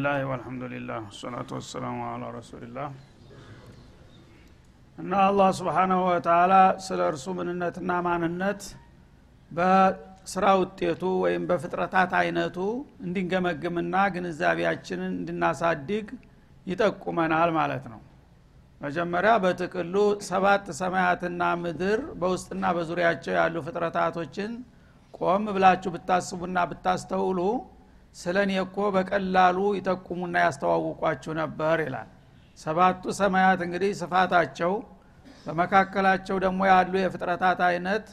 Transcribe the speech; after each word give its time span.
ብስሚላህ 0.00 0.20
ወልሐምዱሊላህ 0.28 1.00
ወሰላቱ 1.08 1.48
ወሰላሙ 1.56 1.96
አላ 2.10 2.28
ረሱሊላህ 2.36 2.86
እና 4.98 5.12
አላህ 5.24 5.48
ስብሓናሁ 5.58 5.98
ወተላ 6.06 6.52
ስለ 6.84 7.00
እርሱ 7.08 7.26
ምንነትና 7.38 7.90
ማንነት 8.06 8.62
በስራ 9.50 10.44
ውጤቱ 10.60 11.02
ወይም 11.24 11.42
በፍጥረታት 11.50 12.12
አይነቱ 12.20 12.56
እንዲንገመግምና 13.06 13.96
ግንዛቤያችንን 14.14 15.12
እንድናሳድግ 15.14 16.06
ይጠቁመናል 16.66 17.52
ማለት 17.58 17.84
ነው። 17.92 18.00
መጀመሪያ 18.80 19.34
በጥቅሉ 19.44 19.94
ሰባት 20.30 20.66
ሰማያትና 20.80 21.50
ምድር 21.64 22.02
በውስጥና 22.22 22.72
በዙሪያቸው 22.78 23.36
ያሉ 23.40 23.56
ፍጥረታቶችን 23.68 24.54
ቆም 25.20 25.44
ብላችሁ 25.56 25.92
ብታስቡና 25.96 26.58
ብታስተውሉ 26.72 27.38
ስለ 28.14 28.36
እኔ 28.46 28.52
እኮ 28.62 28.76
በቀላሉ 28.94 29.58
ይጠቁሙና 29.76 30.36
ያስተዋውቋችሁ 30.44 31.32
ነበር 31.40 31.76
ይላል። 31.84 32.08
ሰባቱ 32.58 33.02
ሰማያት 33.18 33.60
እንግዲህ 33.66 33.92
ስፋታቸው 34.00 34.72
በመካከላቸው 35.46 36.36
ደግሞ 36.44 36.60
ያሉ 36.70 36.92
የፍጥረታት 37.00 37.60
አይነት 37.68 38.06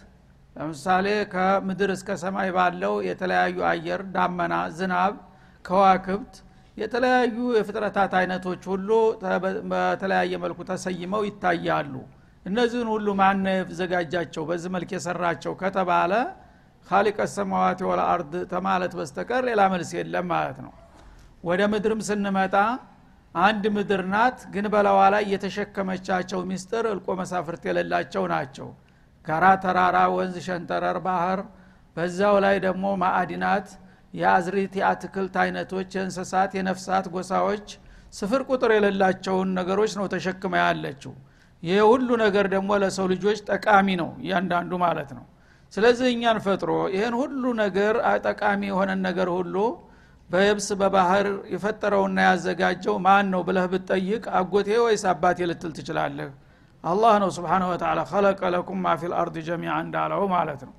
ለምሳሌ 0.56 1.08
ከምድር 1.34 1.90
እስከ 1.96 2.10
ሰማይ 2.22 2.50
ባለው 2.56 2.94
የተለያዩ 3.08 3.58
አየር 3.72 4.02
ዳመና 4.14 4.54
ዝናብ 4.78 5.16
ከዋክብት 5.66 6.36
የተለያዩ 6.78 7.38
የፍጥረታት 7.58 8.12
አይነቶች 8.20 8.64
ሁሉ 8.72 8.90
በተለያየ 9.72 10.34
መልኩ 10.44 10.60
ተሰይመው 10.70 11.22
ይታያሉ። 11.28 11.94
እነዚህን 12.46 12.90
ሁሉ 12.94 13.08
ማን 13.20 13.46
ዘጋጃቸው 13.80 14.44
በዚህ 14.50 14.70
መልክ 14.76 14.92
የሰራቸው 14.96 15.54
ከተባለ 15.62 16.12
ካሊቀ 16.88 17.20
ሰማዋት 17.32 17.80
ወለአርድ 17.88 18.34
ተማለት 18.52 18.94
በስተቀር 18.98 19.42
ሌላ 19.50 19.62
መልስ 19.74 19.90
የለም 19.98 20.28
ማለት 20.34 20.60
ነው 20.66 20.74
ወደ 21.44 21.62
ምድርም 21.74 22.02
ስንመጣ 22.08 22.56
አንድ 23.36 23.64
ምድር 23.76 24.02
ናት 24.14 24.38
ግን 24.54 24.66
በላዋ 24.74 25.00
ላይ 25.14 25.24
የተሸከመቻቸው 25.34 26.40
ሚስጥር 26.52 26.86
እልቆ 26.92 27.08
መሳፍርት 27.20 27.64
የሌላቸው 27.70 28.24
ናቸው። 28.34 28.70
ጋራ 29.28 29.46
ተራራ 29.64 29.98
ወንዝ 30.16 30.38
ሸንተረር 30.48 30.98
ባህር 31.06 31.40
በዛው 31.96 32.36
ላይ 32.46 32.56
ደግሞ 32.66 32.86
ማዕዲናት 33.04 33.68
የአዝሪት 34.14 34.74
የአትክልት 34.80 35.36
አይነቶች 35.44 35.90
የእንስሳት 35.98 36.52
የነፍሳት 36.58 37.06
ጎሳዎች 37.16 37.68
ስፍር 38.14 38.42
ቁጥር 38.50 38.72
የሌላቸውን 38.76 39.50
ነገሮች 39.60 39.94
ነው 40.00 40.06
ተሸክመ 40.14 40.54
ያለችው። 40.64 41.14
ይህ 41.64 41.80
ሁሉ 41.92 42.10
ነገር 42.24 42.46
ደግሞ 42.54 42.72
ለሰው 42.82 43.08
ልጆች 43.14 43.40
ጠቃሚ 43.50 43.88
ነው 44.02 44.10
እያንዳንዱ 44.22 44.72
ማለት 44.84 45.10
ነው 45.18 45.26
ስለዚህ 45.74 46.08
እኛን 46.14 46.38
ፈጥሮ 46.46 46.72
ይህን 46.94 47.16
ሁሉ 47.22 47.44
ነገር 47.62 47.96
ጠቃሚ 48.28 48.62
የሆነን 48.70 49.00
ነገር 49.08 49.30
ሁሉ 49.38 49.56
በየብስ 50.30 50.68
በባህር 50.80 51.28
የፈጠረውና 51.54 52.18
ያዘጋጀው 52.28 52.96
ማን 53.06 53.28
ነው 53.34 53.42
ብለህ 53.48 53.66
ብትጠይቅ 53.74 54.24
አጎቴ 54.40 54.70
ወይስ 54.86 55.04
አባቴ 55.12 55.40
ልትል 55.50 55.72
ትችላለህ? 55.78 56.30
አላህ 56.84 57.14
ነው 57.24 57.30
ስብሓን 57.38 57.64
ወተላ 57.70 58.00
ከለቀ 58.12 58.42
ለኩም 58.56 58.80
ማ 58.86 58.96
ፊል 59.02 59.14
አርድ 59.20 59.36
ጀሚዓ 59.48 59.76
እንዳለው 59.86 60.24
ማለት 60.36 60.62
ነው። 60.68 60.74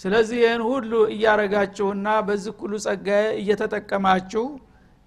ስለዚህ 0.00 0.38
ይህን 0.44 0.62
ሁሉ 0.68 0.92
እያረጋችሁና 1.14 2.08
በዚህ 2.28 2.54
ሁሉ 2.62 2.74
ጸጋዬ 2.86 3.24
እየተጠቀማችሁ 3.40 4.44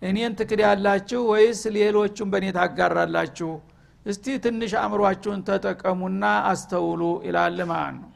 እኔን 0.02 0.34
ትክድ 0.40 0.62
ያላችሁ 0.68 1.22
ወይስ 1.31 1.62
ሌሎቹን 1.78 2.30
በእኔ 2.34 2.46
ታጋራላችሁ? 2.57 3.52
እስቲ 4.06 4.25
ትንሽ 4.44 4.74
አእምሯችሁን 4.81 5.40
ተጠቀሙና 5.47 6.24
አስተውሉ 6.52 7.02
ይላል 7.28 7.59
ማለት 7.72 7.96
ነው 7.96 8.09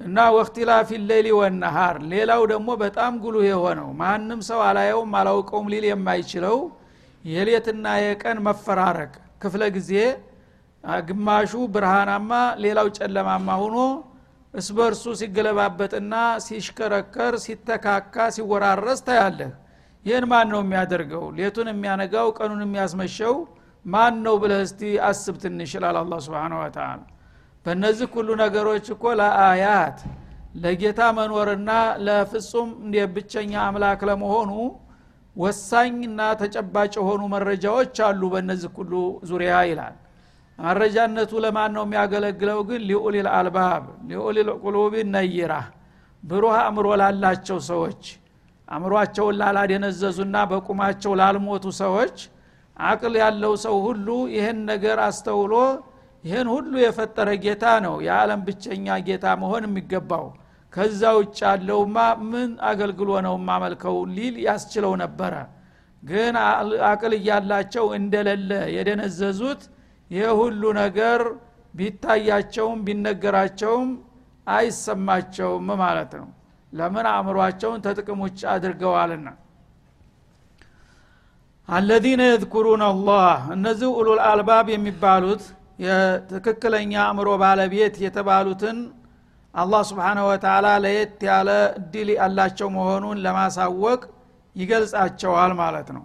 እና 0.00 0.18
ወክቲላፊ 0.36 0.88
ሌሊ 1.10 1.28
ወነሃር 1.38 1.96
ሌላው 2.10 2.42
ደግሞ 2.52 2.68
በጣም 2.82 3.12
ጉሉህ 3.22 3.44
የሆነው 3.48 3.88
ማንም 4.00 4.40
ሰው 4.48 4.60
አላየውም 4.66 5.12
አላውቀውም 5.20 5.70
ሊል 5.72 5.84
የማይችለው 5.88 6.56
የሌትና 7.24 7.86
የቀን 8.04 8.38
መፈራረቅ 8.46 9.12
ክፍለ 9.42 9.62
ጊዜ 9.76 9.92
ግማሹ 11.06 11.52
ብርሃናማ 11.74 12.32
ሌላው 12.64 12.88
ጨለማማ 12.98 13.48
ሆኖ 13.62 13.78
እስበርሱ 14.54 15.04
ሲገለባበጥና 15.20 16.14
ሲሽከረከር 16.44 17.34
ሲተካካ 17.44 18.26
ሲወራረስ 18.36 19.00
ታያለህ። 19.08 19.50
ይህን 20.04 20.24
ማን 20.30 20.48
ነው 20.52 20.60
የሚያደርገው? 20.64 21.24
ሌቱን 21.38 21.68
የሚያነጋው 21.72 22.28
ቀኑን 22.38 22.60
የሚያስመሸው 22.64 23.34
ማን 23.84 24.14
ነው 24.26 24.34
ብለህ 24.42 24.60
እስቲ 24.66 24.80
አስብ 25.08 25.34
ትንሽ 25.42 25.72
ይላል 25.76 25.96
አላ 26.00 26.14
ስብን 26.24 26.54
ወተላ 26.60 26.88
በእነዚህ 27.66 28.08
ሁሉ 28.14 28.28
ነገሮች 28.40 28.86
እኮ 28.94 29.04
ለአያት 29.20 29.98
ለጌታ 30.56 31.00
መኖርና 31.16 31.70
ለፍጹም 32.06 32.68
ብቸኛ 33.14 33.52
አምላክ 33.64 34.00
ለመሆኑ 34.08 34.50
ወሳኝና 35.36 36.20
ተጨባጭ 36.40 36.92
የሆኑ 36.98 37.22
መረጃዎች 37.32 37.96
አሉ 38.06 38.22
በእነዚህ 38.34 38.70
ሁሉ 38.78 38.92
ዙሪያ 39.30 39.54
ይላል። 39.70 39.96
መረጃነቱ 40.58 41.32
ለማን 41.44 41.72
ነው 41.76 41.82
የሚያገለግለው 41.86 42.60
ግን? 42.68 42.80
ሊኡሊል 42.88 43.28
አልባብ 43.34 43.82
ሊኡሊል 44.10 44.48
ቁሉቢ 44.62 44.94
ነይራ 45.14 45.52
ብሩህ 46.22 46.54
አእምሮ 46.60 46.86
ላላቸው 47.00 47.58
ሰዎች 47.70 48.02
አእምሯቸውን 48.68 49.36
ላላደነዘዙና 49.40 50.36
በቁማቸው 50.50 51.12
ላልሞቱ 51.20 51.66
ሰዎች 51.82 52.16
አቅል 52.76 53.14
ያለው 53.22 53.52
ሰው 53.64 53.76
ሁሉ 53.84 54.06
ይህን 54.34 54.58
ነገር 54.70 54.98
አስተውሎ 55.04 55.52
ይህን 56.26 56.48
ሁሉ 56.52 56.72
የፈጠረ 56.82 57.28
ጌታ 57.44 57.64
ነው። 57.84 57.94
የዓለም 58.06 58.40
ብቸኛ 58.46 58.96
ጌታ 59.06 59.26
መሆን 59.42 59.64
የሚገባው። 59.66 60.26
ከዛ 60.72 61.02
ውጭ 61.18 61.38
ያለውማ 61.46 61.96
ምን 62.30 62.50
አገልግሎ 62.70 63.10
ነው 63.26 63.34
ማመልከው 63.46 63.96
ሊል 64.16 64.34
ያስችለው 64.46 64.92
ነበረ። 65.02 65.34
ግን 66.02 66.34
አቅል 66.88 67.12
እያላቸው 67.18 67.86
እንደሌለ 67.98 68.50
የደነዘዙት 68.74 69.62
ይህ 70.10 70.28
ሁሉ 70.40 70.62
ነገር 70.80 71.20
ቢታያቸውም 71.74 72.78
ቢነገራቸውም 72.86 73.88
አይሰማቸውም 74.46 75.68
ማለት 75.80 76.12
ነው። 76.20 76.28
ለምን 76.72 77.06
አእምሯቸውን 77.10 77.82
ተጥቅም 77.86 78.20
ውጭ 78.24 78.40
አድርገዋልና። 78.52 79.28
አለዚነ 81.68 82.22
የዝኩሩን 82.28 82.82
አላህ 82.88 83.26
እነዚህ 83.54 83.88
ኡሉል 83.98 84.20
አልባብ 84.26 84.66
የሚባሉት 84.72 85.44
የትክክለኛ 85.78 86.92
አእምሮ 87.04 87.28
ባለቤት 87.42 87.96
የተባሉትን 88.04 88.78
አላህ 89.54 89.82
ስብሓነ 89.90 90.18
ወተላ 90.28 90.66
ለየት 90.84 91.20
ያለ 91.28 91.50
እድል 91.78 92.08
ያላቸው 92.16 92.68
መሆኑን 92.76 93.18
ለማሳወቅ 93.24 94.00
ይገልጻቸዋል 94.56 95.52
ማለት 95.60 95.88
ነው። 95.96 96.04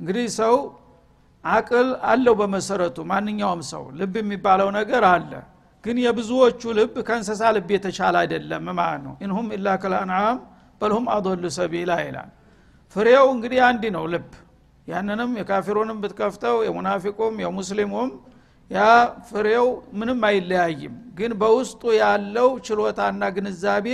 እንግዲህ 0.00 0.26
ሰው 0.38 0.54
አቅል 1.44 1.88
አለው 2.10 2.34
በመሰረቱ 2.40 2.98
ማንኛውም 3.10 3.62
ሰው 3.70 3.84
ልብ 3.98 4.14
የሚባለው 4.20 4.68
ነገር 4.78 5.04
አለ። 5.10 5.32
ግን 5.84 5.96
የብዙዎቹ 6.04 6.62
ልብ 6.78 6.94
ከእንስሳ 7.08 7.42
ልብ 7.56 7.68
የተሻለ 7.74 8.14
አይደለም 8.22 8.64
ማለት 8.78 9.02
ነው። 9.06 9.14
ኢንሁም 9.24 9.46
ኢላ 9.56 9.76
ከልአንዓም 9.82 10.38
በልሁም 10.80 11.06
አዶሉ 11.14 11.44
ሰቢላ 11.58 11.92
ይላል። 12.02 12.30
ፍሬው 12.96 13.26
እንግዲህ 13.34 13.60
አንድ 13.68 13.84
ነው 13.96 14.04
ልብ። 14.12 14.28
ያንንም 14.88 15.30
የካፊሩንም 15.40 15.98
ብትከፍተው 16.02 16.56
የሙናፊቁም 16.66 17.34
የሙስሊሙም 17.44 18.10
ያ 18.70 18.80
ፍሬው 19.28 19.66
ምንም 19.98 20.20
አይለያይም። 20.28 20.94
ግን 21.18 21.32
በውስጡ 21.40 21.82
ያለው 22.00 22.48
ችሎታና 22.66 23.22
ግንዛቤ 23.36 23.86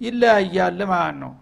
ይለያያል 0.00 0.80
ማለት 0.92 1.16
ነው። 1.22 1.32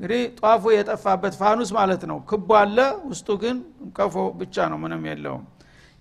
እንግዲህ 0.00 0.22
ጧፉ 0.40 0.62
የጠፋበት 0.74 1.34
ፋኑስ 1.40 1.70
ማለት 1.76 2.02
ነው። 2.10 2.18
ክቡ 2.30 2.48
አለ 2.60 2.78
ውስጡ 3.08 3.28
ግን 3.42 3.56
ቀፎ 3.96 4.14
ብቻ 4.40 4.66
ነው 4.72 4.78
ምንም 4.84 5.02
የለውም። 5.10 5.44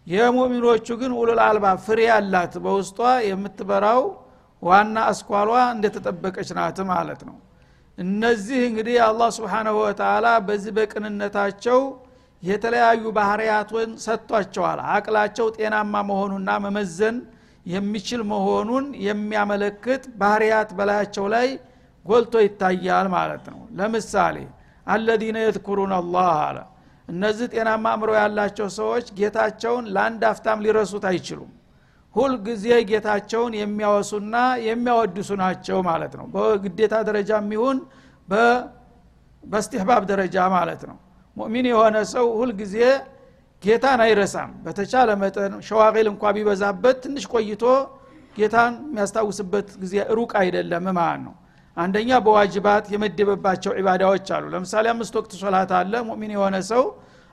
የሙሚኖቹ 0.07 0.87
ግን 1.01 1.11
ውሉል 1.17 1.39
አልባ 1.47 1.65
ፍሬ 1.85 1.99
ያላት 2.09 2.53
በውስጧ 2.63 2.99
የምትበራው 3.27 4.01
ዋና 4.61 4.97
አስኳሏ 5.09 5.49
እንደተጠበቀች 5.73 6.49
ናት 6.57 6.79
ማለት 6.91 7.21
ነው። 7.27 7.35
እነዚህ 7.97 8.59
እንግዲህ 8.69 8.97
አላህ 9.07 9.29
ስብሓናሁ 9.37 9.75
ወተላ 9.81 10.27
በዚህ 10.47 10.71
በቅንነታቸው 10.77 11.79
የተለያዩ 12.43 13.03
ባህርያቱን 13.17 13.89
ሰጥቷቸዋል። 14.03 14.79
አቅላቸው 14.93 15.47
ጤናማ 15.57 15.93
መሆኑና 16.09 16.49
መመዘን 16.65 17.17
የሚችል 17.65 18.21
መሆኑን 18.31 18.85
የሚያመለክት 19.07 20.03
ባህርያት 20.21 20.69
በላያቸው 20.77 21.25
ላይ 21.33 21.47
ጎልቶ 22.05 22.35
ይታያል 22.45 23.07
ማለት 23.15 23.45
ነው። 23.53 23.59
ለምሳሌ 23.79 24.37
አለዚነ 24.87 25.37
የዝኩሩን 25.43 25.91
አላህ 25.97 26.29
አለ። 26.45 26.57
እነዚህ 27.07 27.47
ጤናማ 27.53 27.85
አእምሮ 27.93 28.09
ያላቸው 28.19 28.67
ሰዎች 28.77 29.05
ጌታቸውን 29.19 29.85
ለአንድ 29.95 30.21
አፍታም 30.29 30.63
ሊረሱት 30.65 31.05
አይችሉም። 31.11 31.51
ሁል 32.15 32.33
ጊዜ 32.47 32.65
ጌታቸውን 32.89 33.53
የሚያወሱና 33.59 34.35
የሚያወድሱ 34.67 35.29
ናቸው 35.41 35.77
ማለት 35.89 36.13
ነው። 36.19 36.25
በግዴታ 36.33 36.95
ደረጃ 37.09 37.31
የሚሆን 37.41 37.77
በስትህባብ 39.43 40.03
ደረጃ 40.11 40.37
ማለት 40.55 40.81
ነው 40.89 40.97
ሙእሚን 41.37 41.65
የሆነ 41.71 41.97
ሰው 42.13 42.25
ሁልጊዜ 42.39 42.75
ጌታን 43.63 43.99
አይረሳም። 44.05 44.51
በተቻለ 44.65 45.09
መጠን 45.21 45.53
ሸዋቂል 45.67 46.07
እንኳ 46.11 46.23
ቢበዛበት 46.35 46.97
ትንሽ 47.03 47.25
ቆይቶ 47.33 47.63
ጌታን 48.35 48.73
የሚያስታውስበት 48.85 49.69
ጊዜ 49.81 49.95
ሩቅ 50.17 50.31
አይደለም 50.41 50.85
ማለት 50.97 51.21
ነው። 51.25 51.33
አንደኛ 51.77 52.09
በዋጅባት 52.25 52.85
የመደበባቸው 52.93 53.71
ዒባዳዎች 53.79 54.27
አሉ። 54.35 54.45
ለምሳሌ 54.53 54.85
አምስት 54.93 55.13
ወቅት 55.19 55.33
ሶላት 55.41 55.71
አለ። 55.79 55.93
ሙእሚን 56.07 56.31
የሆነ 56.35 56.55
ሰው 56.71 56.83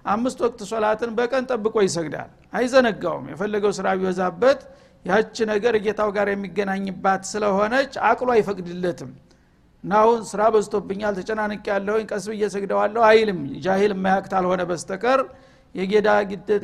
አምስት 0.07 0.39
ወቅት 0.45 0.61
ሶላትን 0.71 1.11
በቀን 1.19 1.45
ጠብቆ 1.51 1.77
ይሰግዳል። 1.87 2.29
አይዘነጋውም። 2.53 3.25
የፈለገው 3.33 3.73
ስራ 3.79 3.87
ቢበዛበት 3.99 4.61
ያች 5.05 5.37
ነገር 5.51 5.75
ጌታው 5.85 6.11
ጋር 6.17 6.29
የሚገናኝባት 6.33 7.23
ስለሆነች 7.33 7.93
አቅሉ 8.09 8.29
አይፈቅድለትም 8.35 9.11
እና 9.87 9.93
አሁን 10.01 10.21
ስራ 10.29 10.43
በዝቶብኛል 10.53 11.13
ተጨናንቅ 11.19 11.65
ያለሁኝ 11.71 12.05
ቀስ 12.09 12.25
ብዬ 12.31 12.45
አይልም። 13.09 13.41
ጃሂል 13.65 13.93
የማያቅት 13.95 14.33
አልሆነ 14.39 14.63
በስተቀር 14.71 15.21
የጌዳ 15.75 16.09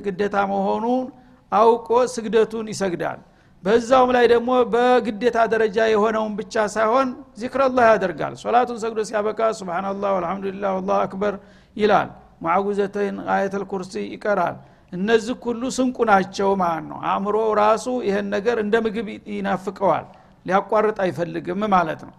ግዴታ 0.07 0.37
መሆኑን 0.53 1.05
አውቆ 1.53 1.89
ስግደቱን 2.13 2.67
ይሰግዳል። 2.73 3.21
በዛውም 3.65 4.11
ላይ 4.17 4.25
ደግሞ 4.33 4.51
በግዴታ 4.73 5.39
ደረጃ 5.53 5.79
የሆነውን 5.91 6.33
ብቻ 6.39 6.65
ሳይሆን 6.75 7.09
ዚክረላህ 7.41 7.85
ያደርጋል። 7.91 8.35
ሶላቱን 8.43 8.79
ሰግዶ 8.85 9.01
ሲያበቃ 9.09 9.41
ስብናላህ 9.59 10.11
አልሐምዱሊላህ 10.17 10.73
አላሁ 10.79 10.97
አክበር 11.05 11.37
ይላል። 11.77 12.09
ሙዓጉዘተይን 12.43 13.19
አየተል 13.35 13.67
ኩርሲ 13.73 13.95
ይቀራል። 14.09 14.57
እነዚህ 14.93 15.37
ሁሉ 15.45 15.63
ስንቁ 15.77 15.99
ናቸው 16.11 16.51
ማለት 16.63 16.85
ነው። 16.91 16.99
አእምሮ 17.11 17.37
ራሱ 17.61 17.87
ይህን 18.09 18.27
ነገር 18.35 18.59
እንደ 18.65 18.75
ምግብ 18.87 19.07
ይናፍቀዋል። 19.35 20.07
ሊያቋርጥ 20.47 20.99
አይፈልግም 21.05 21.63
ማለት 21.73 22.03
ነው 22.09 22.15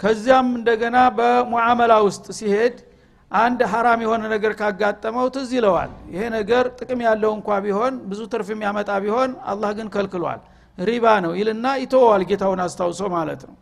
ከዚያም 0.00 0.48
እንደገና 0.58 0.96
በሙዓመላ 1.16 1.92
ውስጥ 2.06 2.26
ሲሄድ 2.38 2.76
አንድ 3.30 3.60
ሀራም 3.72 4.00
የሆነ 4.04 4.22
ነገር 4.34 4.52
ካጋጠመው 4.60 5.26
ትዝ 5.34 5.50
ይለዋል። 5.56 5.90
ይሄ 6.12 6.22
ነገር 6.36 6.64
ጥቅም 6.78 7.00
ያለው 7.06 7.32
እንኳ 7.38 7.48
ቢሆን 7.64 7.94
ብዙ 8.10 8.20
ትርፍ 8.32 8.48
የሚያመጣ 8.52 8.90
ቢሆን 9.04 9.30
አላህ 9.52 9.70
ግን 9.78 9.88
ከልክሏል። 9.94 10.40
ሪባ 10.78 11.06
ነው 11.24 11.32
ይልና 11.38 11.66
ይተወዋል 11.82 12.22
ጌታውን 12.30 12.60
አስታውሶ 12.64 13.00
ማለት 13.16 13.42
ነው። 13.48 13.56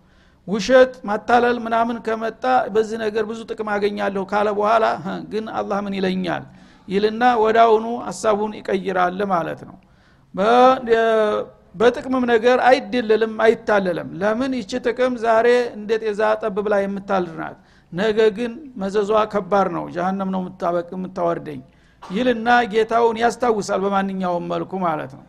ውሸት 0.48 0.92
ማታለል 1.08 1.56
ምናምን 1.64 1.96
ከመጣ 2.06 2.44
በዚህ 2.74 2.98
ነገር 3.04 3.24
ብዙ 3.30 3.40
ጥቅም 3.50 3.68
አገኛለሁ 3.74 4.22
ካለ 4.32 4.48
በኋላ 4.58 4.84
ግን 5.32 5.44
አላህ 5.60 5.78
ምን 5.86 5.94
ይለኛል? 5.98 6.44
ይልና 6.88 7.22
ወዳውኑ 7.42 7.86
ሀሳቡን 8.06 8.52
ይቀይራል 8.58 9.20
ማለት 9.32 9.60
ነው 9.68 9.76
በጥቅምም 11.76 12.24
ነገር 12.32 12.58
አይደለልም 12.68 13.32
አይታለልም። 13.44 14.08
ለምን? 14.20 14.52
ይቺ 14.58 14.72
ጥቅም 14.86 15.14
ዛሬ 15.24 15.46
እንደ 15.76 15.90
ጤዛ 16.02 16.20
ጠብ 16.42 16.56
ብላ 16.64 16.74
የምታልናት 16.82 17.56
ነገ 17.92 18.18
ግን 18.36 18.52
መዘዟ 18.80 19.10
ከባድ 19.32 19.68
ነው። 19.76 19.84
ጃሃንም 19.94 20.30
ነው 20.34 20.40
የምታወርደኝ 20.94 21.60
ይልና 22.02 22.48
ጌታውን 22.72 23.16
ያስታውሳል 23.22 23.80
በማንኛውም 23.84 24.44
መልኩ 24.52 24.72
ማለት 24.84 25.12
ነው። 25.18 25.24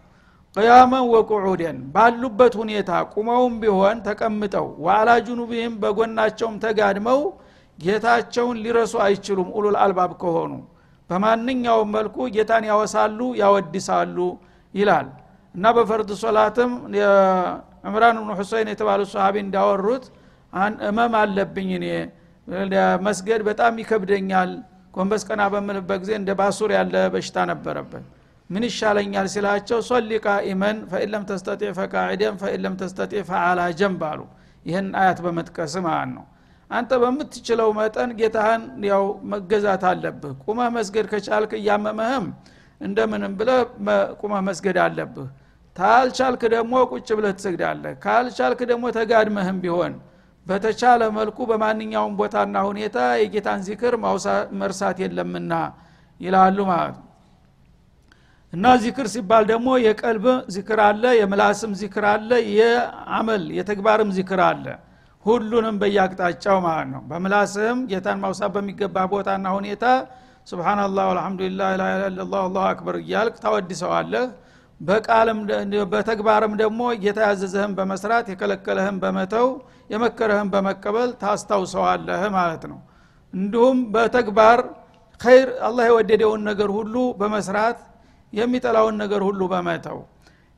ቅያመን 0.55 1.03
ወቁዑደን 1.11 1.77
ባሉበት 1.93 2.53
ሁኔታ 2.59 2.91
ቁመውም 3.13 3.53
ቢሆን 3.61 3.97
ተቀምጠው 4.07 4.67
ዋላ 4.85 5.09
ጁኑብህም 5.25 5.73
በጎናቸውም 5.81 6.55
ተጋድመው 6.63 7.19
ጌታቸውን 7.79 8.57
ሊረሱ 8.63 8.93
አይችሉም። 9.05 9.49
ኡሉል 9.57 9.75
አልባብ 9.83 10.11
ከሆኑ 10.21 10.51
በማንኛውም 11.09 11.89
መልኩ 11.95 12.17
ጌታን 12.35 12.63
ያወሳሉ 12.69 13.19
ያወድሳሉ 13.41 14.17
ይላል 14.73 15.07
እና 15.57 15.67
በፈርድ 15.75 16.09
ሶላትም 16.21 16.71
ዕምራን 17.87 18.17
ብኑ 18.19 18.31
ሁሰይን 18.39 18.67
የተባሉ 18.71 19.01
ሰሃቢ 19.11 19.35
እንዳወሩት 19.43 20.05
እመም 20.89 21.13
አለብኝ 21.21 21.69
እኔ 21.77 21.85
መስገድ 23.07 23.41
በጣም 23.47 23.73
ይከብደኛል። 23.81 24.51
ጎንበስ 24.93 25.23
ቀና 25.29 25.41
በምልበት 25.53 25.99
ጊዜ 26.03 26.11
እንደ 26.19 26.31
ባሱር 26.39 26.69
ያለ 26.75 26.95
በሽታ 27.13 27.37
ነበረበት 27.51 28.05
ምን 28.49 28.63
ይሻለኛል 28.67 29.27
ሲላቸው 29.33 29.79
ሶሊ 29.87 30.11
ቃኢመን 30.25 30.77
ፈኢለም 30.91 31.23
ተስተጢዕ 31.29 31.71
ፈቃዒደን 31.79 32.35
ፈኢለም 32.41 32.75
ተስተጢዕ 32.81 33.21
ፈአላ 33.29 33.59
ጀንብ 33.79 34.01
አሉ። 34.09 34.21
ይህን 34.65 34.87
አያት 35.01 35.19
በመጥቀስ 35.25 35.73
ማለት 35.85 36.11
ነው። 36.15 36.25
አንተ 36.69 36.91
በምትችለው 37.01 37.69
መጠን 37.77 38.09
ጌታህን 38.19 38.63
ያው 38.89 39.03
መገዛት 39.31 39.83
አለብህ። 39.91 40.33
ቁመህ 40.45 40.69
መስገድ 40.77 41.05
ከቻልክ 41.11 41.51
እያመመህም 41.59 42.25
እንደምንም 42.81 43.33
ብለህ 43.39 43.59
ቁመህ 44.21 44.41
መስገድ 44.49 44.77
አለብህ 44.85 45.27
ታልቻልክ 45.77 46.41
ደግሞ 46.53 46.73
ቁጭ 46.91 47.07
ብለህ 47.17 47.33
ትሰግዳለህ። 47.37 47.93
ካልቻልክ 48.03 48.59
ደግሞ 48.71 48.85
ተጋድመህም 48.95 49.57
ቢሆን 49.63 49.93
በተቻለ 50.47 51.01
መልኩ 51.17 51.37
በማንኛውም 51.49 52.13
ቦታና 52.19 52.57
ሁኔታ 52.69 52.97
የጌታን 53.21 53.61
ዚክር 53.67 53.93
መርሳት 54.59 54.97
የለምና 55.03 55.53
ይላሉ 56.19 56.57
ማለት 56.71 56.97
እና 58.53 58.65
ዚክር 58.83 59.07
ሲባል 59.13 59.43
ደግሞ 59.49 59.69
የቀልብ 59.85 60.25
ዚክር 60.55 60.79
አለ 60.85 61.03
የምላስም 61.19 61.71
ዚክር 61.81 62.05
አለ 62.11 62.29
የአመል 62.57 63.43
የተግባርም 63.57 64.11
ዚክር 64.17 64.41
አለ። 64.45 64.65
ሁሉንም 65.25 65.75
በየአቅጣጫው 65.81 66.57
ማለት 66.65 66.87
ነው። 66.93 67.01
በምላስህም 67.09 67.79
ጌታን 67.91 68.19
ማውሳት 68.23 68.51
በሚገባ 68.55 68.97
ቦታና 69.13 69.47
ሁኔታ 69.57 69.85
ስብናላህ 70.47 71.05
አልሐምዱሊላህ 71.13 71.69
ላ 71.79 71.85
ላ 72.25 72.37
አላሁ 72.41 72.63
አክበር 72.69 72.95
እያልክ 73.01 73.35
ታወድሰዋለህ 73.43 74.25
በቃልም 74.81 75.39
በተግባርም 75.93 76.53
ደግሞ 76.59 76.81
ጌታ 77.03 77.19
ያዘዘህን 77.27 77.71
በመስራት 77.77 78.25
የከለከለህን 78.31 78.97
በመተው 79.03 79.47
የመከረህን 79.89 80.49
በመቀበል 80.53 81.09
ታስታውሰዋለህ 81.21 82.23
ማለት 82.35 82.63
ነው። 82.71 82.79
እንዲሁም 83.33 83.77
በተግባር 83.93 84.59
ኸይር 85.21 85.49
አላህ 85.67 85.85
የወደደውን 85.89 86.41
ነገር 86.49 86.69
ሁሉ 86.77 86.95
በመስራት 87.19 87.79
የሚጠላውን 88.33 88.95
ነገር 89.03 89.21
ሁሉ 89.27 89.41
በመተው። 89.53 89.97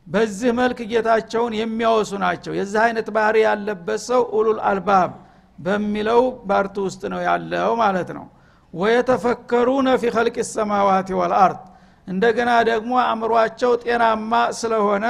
በዚህ 0.07 0.51
መልክ 0.59 0.79
ጌታቸውን 0.91 1.53
የሚያወሱ 1.59 2.11
ናቸው። 2.23 2.53
የዚህ 2.59 2.79
አይነት 2.85 3.07
ባህሪ 3.15 3.37
ያለበት 3.47 4.01
ሰው 4.07 4.21
ኡሉል 4.37 4.59
አልባብ 4.69 5.11
በሚለው 5.59 6.21
ባርቱ 6.49 6.75
ውስጥ 6.87 7.01
ነው 7.13 7.21
ያለው 7.27 7.71
ማለት 7.81 8.09
ነው። 8.17 8.25
ወየተፈከሩነ 8.73 9.89
ፊ 10.01 10.11
ኸልቅ 10.15 10.37
ሰማዋት 10.51 11.09
ወልአርድ 11.19 11.61
እንደገና 12.09 12.51
ደግሞ 12.69 12.91
አእምሯቸው 13.03 13.71
ጤናማ 13.83 14.31
ስለሆነ 14.59 15.05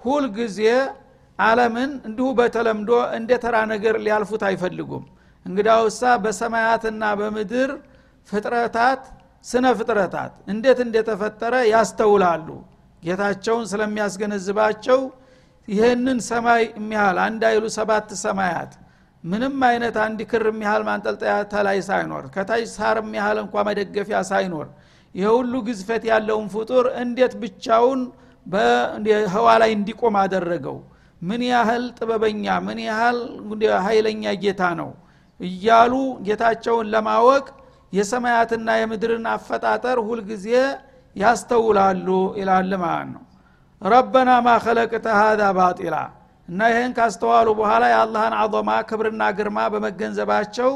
ሁልጊዜ 0.00 0.58
አለምን 1.38 1.90
እንዲሁ 2.08 2.26
በተለምዶ 2.38 2.90
እንደ 3.18 3.30
ተራ 3.44 3.56
ነገር 3.72 3.94
ሊያልፉት 4.04 4.42
አይፈልጉም። 4.48 5.04
እንግዳውሳ 5.46 6.02
በሰማያትና 6.24 7.02
በምድር 7.20 7.70
ፍጥረታት 8.28 9.02
ስነ 9.44 9.66
ፍጥረታት 9.78 10.32
እንዴት 10.52 10.78
እንደተፈጠረ 10.86 11.54
ያስተውላሉ። 11.72 12.48
ጌታቸውን 13.02 13.64
ስለሚያስገነዝባቸው 13.72 15.00
ይህንን 15.68 16.18
ሰማይ 16.28 16.62
የሚያህል 16.72 17.18
አንድ 17.24 17.42
አይሉ 17.50 17.64
ሰባት 17.76 18.10
ሰማያት 18.24 18.72
ምንም 19.24 19.56
አይነት 19.68 19.96
አንድ 20.04 20.18
ክር 20.30 20.44
የሚያህል 20.50 20.82
ማንጠልጠያ 20.88 21.32
ተላይ 21.52 21.78
ሳይኖር 21.88 22.24
ከታች 22.34 22.64
ሳር 22.74 22.98
የሚያህል 23.02 23.38
እንኳ 23.44 23.64
መደገፊያ 23.68 24.18
ሳይኖር 24.30 24.66
ይህ 25.14 25.28
ሁሉ 25.36 25.54
ግዝፈት 25.66 26.02
ያለውን 26.10 26.46
ፍጡር 26.54 26.86
እንዴት 27.02 27.34
ብቻውን 27.42 28.00
በህዋ 28.46 29.46
ላይ 29.62 29.70
እንዲቆም 29.76 30.16
አደረገው? 30.22 30.76
ምን 31.22 31.40
ያህል 31.50 31.84
ጥበበኛ 31.98 32.44
ምን 32.66 32.78
ያህል 32.88 33.18
ኃይለኛ 33.86 34.24
ጌታ 34.42 34.62
ነው? 34.80 34.90
እያሉ 35.40 35.94
ጌታቸውን 36.26 36.86
ለማወቅ 36.94 37.44
የሰማያትና 37.92 38.68
የምድርን 38.80 39.26
አፈጣጠር 39.34 39.98
ሁልጊዜ 40.08 40.46
ያስተውላሉ 41.16 42.08
ይላል 42.40 42.72
ማለት 42.82 43.08
ነው። 43.14 43.22
ረበና 43.82 44.30
ማ 44.46 44.54
ኸለቅተ 44.64 45.06
ሀዛ 45.18 45.42
ባጢላ 45.58 45.96
እና 46.48 46.60
ይህን 46.72 46.92
ካስተዋሉ 46.96 47.48
በኋላ 47.58 47.84
የአላህን 47.92 48.34
አظማ 48.42 48.70
ክብርና 48.88 49.22
ግርማ 49.38 49.58
በመገንዘባቸው 49.72 50.70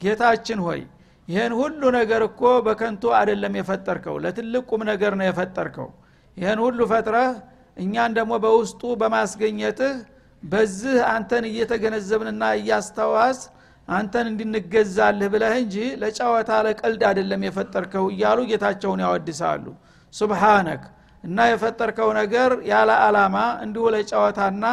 ጌታችን 0.00 0.60
ሆይ 0.66 0.80
ይህን 1.28 1.52
ሁሉ 1.58 1.82
ነገር 1.96 2.22
እኮ 2.28 2.42
በከንቱ 2.66 3.02
አይደለም 3.18 3.54
የፈጠርከው 3.58 4.16
ለትልቅ 4.24 4.62
ቁም 4.70 4.82
ነገር 4.90 5.12
ነው 5.18 5.26
የፈጠርከው። 5.28 5.88
ይህን 6.36 6.60
ሁሉ 6.64 6.80
ፈጥረህ 6.92 7.30
እኛን 7.76 8.12
ደግሞ 8.18 8.32
በውስጡ 8.44 8.82
በማስገኘትህ 9.00 9.94
በዚህ 10.42 10.96
አንተን 11.10 11.44
እየተገነዘብንና 11.50 12.44
እያስተዋስ 12.58 13.40
አንተን 13.88 14.26
እንድንገዛልህ 14.30 15.28
ብለህ 15.32 15.54
እንጂ 15.60 15.76
ለጨዋታ 16.02 16.50
ለቀልድ 16.66 17.02
አይደለም 17.08 17.42
የፈጠርከው 17.46 18.04
እያሉ 18.12 18.38
ጌታቸውን 18.50 19.00
ያወድሳሉ። 19.04 19.64
ሱብሃነክ። 20.14 20.82
እና 21.24 21.38
የፈጠርከው 21.50 22.08
ነገር 22.18 22.50
ያለ 22.70 22.90
አላማ 23.04 23.36
እንዲሁ 23.64 23.84
ለጨዋታና 23.94 24.64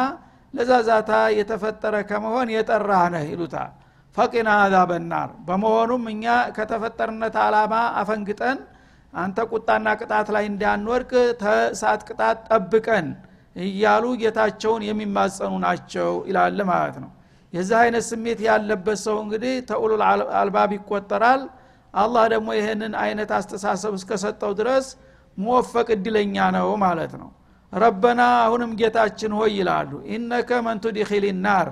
ለዛዛታ 0.54 1.10
የተፈጠረ 1.36 1.96
ከመሆን 2.08 2.48
የጠራህ 2.54 3.04
ነህ 3.14 3.24
ይሉታል 3.32 3.70
ፈቂና 4.16 4.50
አዛበ 4.60 4.92
ናር 5.10 5.30
በመሆኑም 5.46 6.04
እኛ 6.12 6.24
ከተፈጠርነት 6.56 7.36
አላማ 7.42 7.74
አፈንግጠን 8.00 8.58
አንተ 9.12 9.38
ቁጣና 9.52 9.88
ቅጣት 10.00 10.28
ላይ 10.34 10.44
እንዳንወድቅ 10.50 11.10
ተእሳት 11.40 12.00
ቅጣት 12.08 12.38
ጠብቀን 12.48 13.06
እያሉ 13.56 14.04
ጌታቸውን 14.20 14.82
የሚማጸኑ 14.88 15.52
ናቸው 15.64 16.10
ይላል 16.28 16.60
ማለት 16.70 16.96
ነው። 17.04 17.10
የዚህ 17.52 17.76
አይነት 17.82 18.04
ስሜት 18.10 18.40
ያለበት 18.46 18.98
ሰው 19.04 19.16
እንግዲህ 19.24 19.54
ተኡሉል 19.70 20.02
አልባብ 20.40 20.70
ይቆጠራል። 20.76 21.42
አላህ 21.94 22.24
ደግሞ 22.34 22.48
ይህንን 22.58 22.92
አይነት 23.04 23.30
አስተሳሰብ 23.38 23.92
እስከሰጠው 23.98 24.52
ድረስ 24.60 24.86
መወፈቅ 25.38 25.88
እድለኛ 25.96 26.36
ነው 26.56 26.68
ማለት 26.84 27.12
ነው። 27.20 27.30
ረበና 27.72 28.20
አሁንም 28.44 28.70
ጌታችን 28.80 29.32
ሆይ 29.38 29.52
ይላሉ። 29.58 29.90
ኢነከ 30.14 30.50
መንቱ 30.66 30.84
ዲኪል 30.96 31.24
ናር 31.44 31.68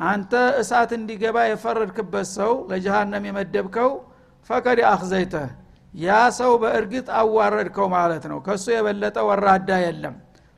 አንተ 0.00 0.32
እሳት 0.60 0.90
እንዲገባ 0.96 1.36
የፈረድክበት 1.46 2.28
ሰው 2.36 2.52
ለጀሃነም 2.70 3.24
የመደብከው 3.28 3.90
ፈቀድ 4.50 4.78
አክዘይተህ 4.90 5.48
ያ 5.94 6.08
ሰው 6.38 6.52
በእርግጥ 6.62 7.06
አዋረድከው 7.20 7.86
ማለት 7.94 8.24
ነው። 8.30 8.38
ከእሱ 8.46 8.66
የበለጠ 8.74 9.16
ወራዳ 9.28 9.70
የለም። 9.84 10.14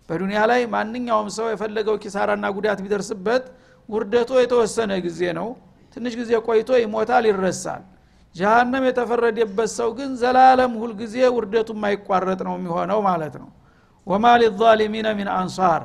በዱንያ 0.09 0.41
ላይ 0.51 0.61
ማንኛውም 0.75 1.29
ሰው 1.37 1.47
የፈለገው 1.51 1.97
ኪሳራና 2.03 2.47
ጉዳት 2.57 2.79
ቢደርስበት 2.85 3.45
ውርደቱ 3.89 4.31
የተወሰነ 4.41 4.93
ጊዜ 5.07 5.21
ነው። 5.39 5.49
ትንሽ 5.97 6.13
ጊዜ 6.21 6.31
ቆይቶ 6.47 6.71
ይሞታል 6.83 7.25
ይረሳል። 7.31 7.83
ጀሃነም 8.35 8.85
የተፈረደበት 8.89 9.71
ሰው 9.79 9.89
ግን 9.99 10.11
ዘላለም 10.21 10.73
ሁልጊዜ 10.83 11.17
ውርደቱ 11.37 11.71
የማይቋረጥ 11.77 12.41
ነው 12.47 12.55
የሚሆነው 12.59 13.01
ማለት 13.09 13.35
ነው። 13.43 13.49
ወማ 14.07 14.27
ሊዛሊሚነ 14.43 15.09
ሚን 15.19 15.29
አንሳር 15.35 15.83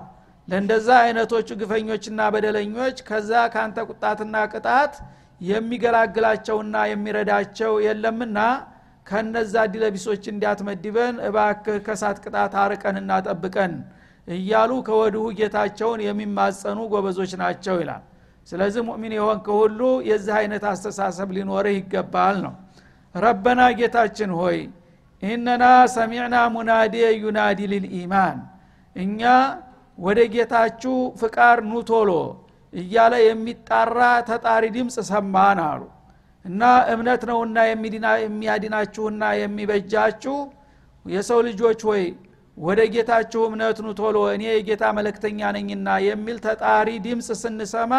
ለእንደዛ 0.48 0.88
አይነቶቹ 1.04 1.50
ግፈኞችና 1.62 2.20
በደለኞች 2.34 2.98
ከዛ 3.08 3.32
ካንተ 3.54 3.78
ቁጣትና 3.90 4.36
ቅጣት 4.54 4.94
የሚገላግላቸውና 5.42 6.76
የሚረዳቸው 6.92 7.74
የለምና 7.86 8.38
ከነዛ 9.08 9.56
ዲለቢሶች 9.74 10.24
እንዲያትመድበን 10.32 11.16
እባክህ 11.28 11.78
ከሳት 11.86 12.18
ቅጣት 12.24 12.54
አርቀንና 12.64 13.12
ጠብቀን 13.28 13.74
እያሉ 14.28 14.72
ከወድሁ 14.88 15.26
ጌታቸውን 15.38 16.00
የሚማጸኑ 16.06 16.80
ጎበዞች 16.94 17.34
ናቸው 17.44 17.76
ይላል። 17.82 18.04
ስለዚህ 18.48 18.82
ሙእሚን 18.88 19.14
የሆንክ 19.18 19.48
ሁሉ 19.60 19.80
የዚህ 20.10 20.34
አይነት 20.40 20.64
አስተሳሰብ 20.72 21.30
ሊኖርህ 21.38 21.76
ይገባል 21.80 22.36
ነው። 22.46 22.54
ረበና 23.16 23.62
ጌታችን 23.80 24.32
ሆይ 24.40 24.58
ኢነና 25.24 25.64
ሰሚዕና 25.96 26.36
ሙናዲ 26.56 26.96
ዩናዲ 27.24 27.60
ልልኢማን 27.72 28.38
እኛ 28.96 29.22
ወደ 29.98 30.20
ጌታችሁ 30.34 30.96
ፍቃር 31.22 31.58
ኑቶሎ 31.70 32.12
እያለ 32.74 33.14
የሚጣራ 33.24 34.00
ተጣሪ 34.30 34.64
ድምፅ 34.76 34.96
ሰማን 35.10 35.60
አሉ። 35.68 35.82
እና 36.46 36.62
እምነት 36.94 37.22
ነውና 37.30 37.58
የሚያድናችሁና 38.24 39.24
የሚበጃችሁ 39.42 40.36
የሰው 41.06 41.40
ልጆች 41.48 41.80
ሆይ 41.90 42.04
ወደ 42.58 42.80
ጌታችሁ 42.94 43.42
እምነት 43.48 43.78
ኑ 43.86 43.90
ቶሎ 44.00 44.18
እኔ 44.36 44.44
የጌታ 44.50 44.84
መለክተኛ 44.98 45.50
ነኝና 45.58 45.88
የሚል 46.08 46.38
ተጣሪ 46.46 46.88
ድምፅ 47.06 47.28
ስንሰማ 47.42 47.94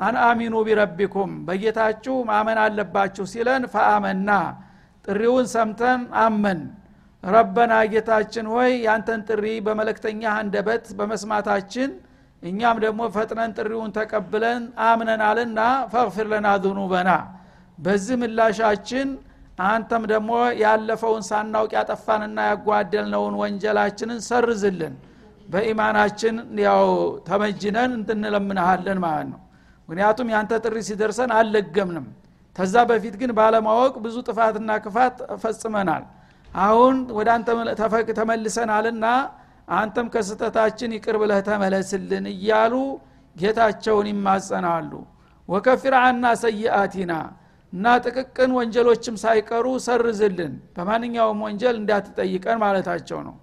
አንአሚኑ 0.00 0.54
ቢረቢኩም 0.66 1.32
በጌታችሁ 1.48 2.14
ማመን 2.30 2.58
አለባችሁ 2.62 3.24
ሲለን 3.32 3.64
ፈአመና 3.74 4.30
ጥሪውን 5.04 5.46
ሰምተን 5.54 6.00
አመን 6.22 6.60
ረበና 7.22 7.72
ጌታችን 7.92 8.46
ሆይ 8.52 8.70
ያንተን 8.86 9.20
ጥሪ 9.28 9.44
በመለክተኛ 9.66 10.22
አንደበት 10.38 10.86
በመስማታችን 10.98 11.90
እኛም 12.42 12.76
ደግሞ 12.84 13.02
ፈጥነን 13.16 13.52
ጥሪውን 13.58 13.90
ተቀብለን 13.96 14.62
አምነናልና 14.86 15.60
ፈግፊር 15.92 16.26
ለና 16.32 16.48
ذኑበና 16.64 17.10
በዚህ 17.78 18.16
ምላሻችን 18.22 19.08
አንተም 19.66 20.02
ደግሞ 20.12 20.30
ያለፈውን 20.62 21.22
ሳናውቅ 21.28 21.72
ያጠፋንና 21.78 22.38
ያጓደልነውን 22.50 23.34
ወንጀላችንን 23.42 24.20
ሰርዝልን። 24.28 24.94
በኢማናችን 25.48 26.34
ያው 26.64 26.84
ተመጅነን 27.28 27.92
እንትንለምንሃለን 27.98 28.98
ማለት 29.04 29.28
ነው። 29.32 29.40
ምክንያቱም 29.88 30.28
ያንተ 30.34 30.58
ጥሪ 30.64 30.76
ሲደርሰን 30.88 31.30
አልለገምንም 31.38 32.06
ተዛ 32.56 32.74
በፊት 32.90 33.14
ግን 33.20 33.30
ባለማወቅ 33.38 33.94
ብዙ 34.04 34.16
ጥፋትና 34.28 34.70
ክፋት 34.84 35.16
ፈጽመናል 35.42 36.04
አሁን 36.60 36.96
ወደ 37.16 37.28
አንተ 37.34 37.48
ተመልሰናልና 38.12 39.06
አንተም 39.74 40.06
ከስተታችን 40.14 40.90
ይቅር 40.96 41.16
ብለህ 41.22 41.40
ተመለስልን 41.46 42.24
እያሉ 42.32 42.74
ጌታቸውን 43.36 44.06
ይማጸናሉ። 44.10 44.90
ወከፊር 45.48 45.94
አና 46.00 46.24
ሰይአቲና 46.42 47.12
እና 47.72 47.86
ጥቅቅን 48.04 48.50
ወንጀሎችም 48.58 49.16
ሳይቀሩ 49.22 49.66
ሰርዝልን። 49.86 50.52
በማንኛውም 50.76 51.40
ወንጀል 51.46 51.76
እንዳትጠይቀን 51.80 52.58
ማለታቸው 52.64 53.20
ነው። 53.28 53.36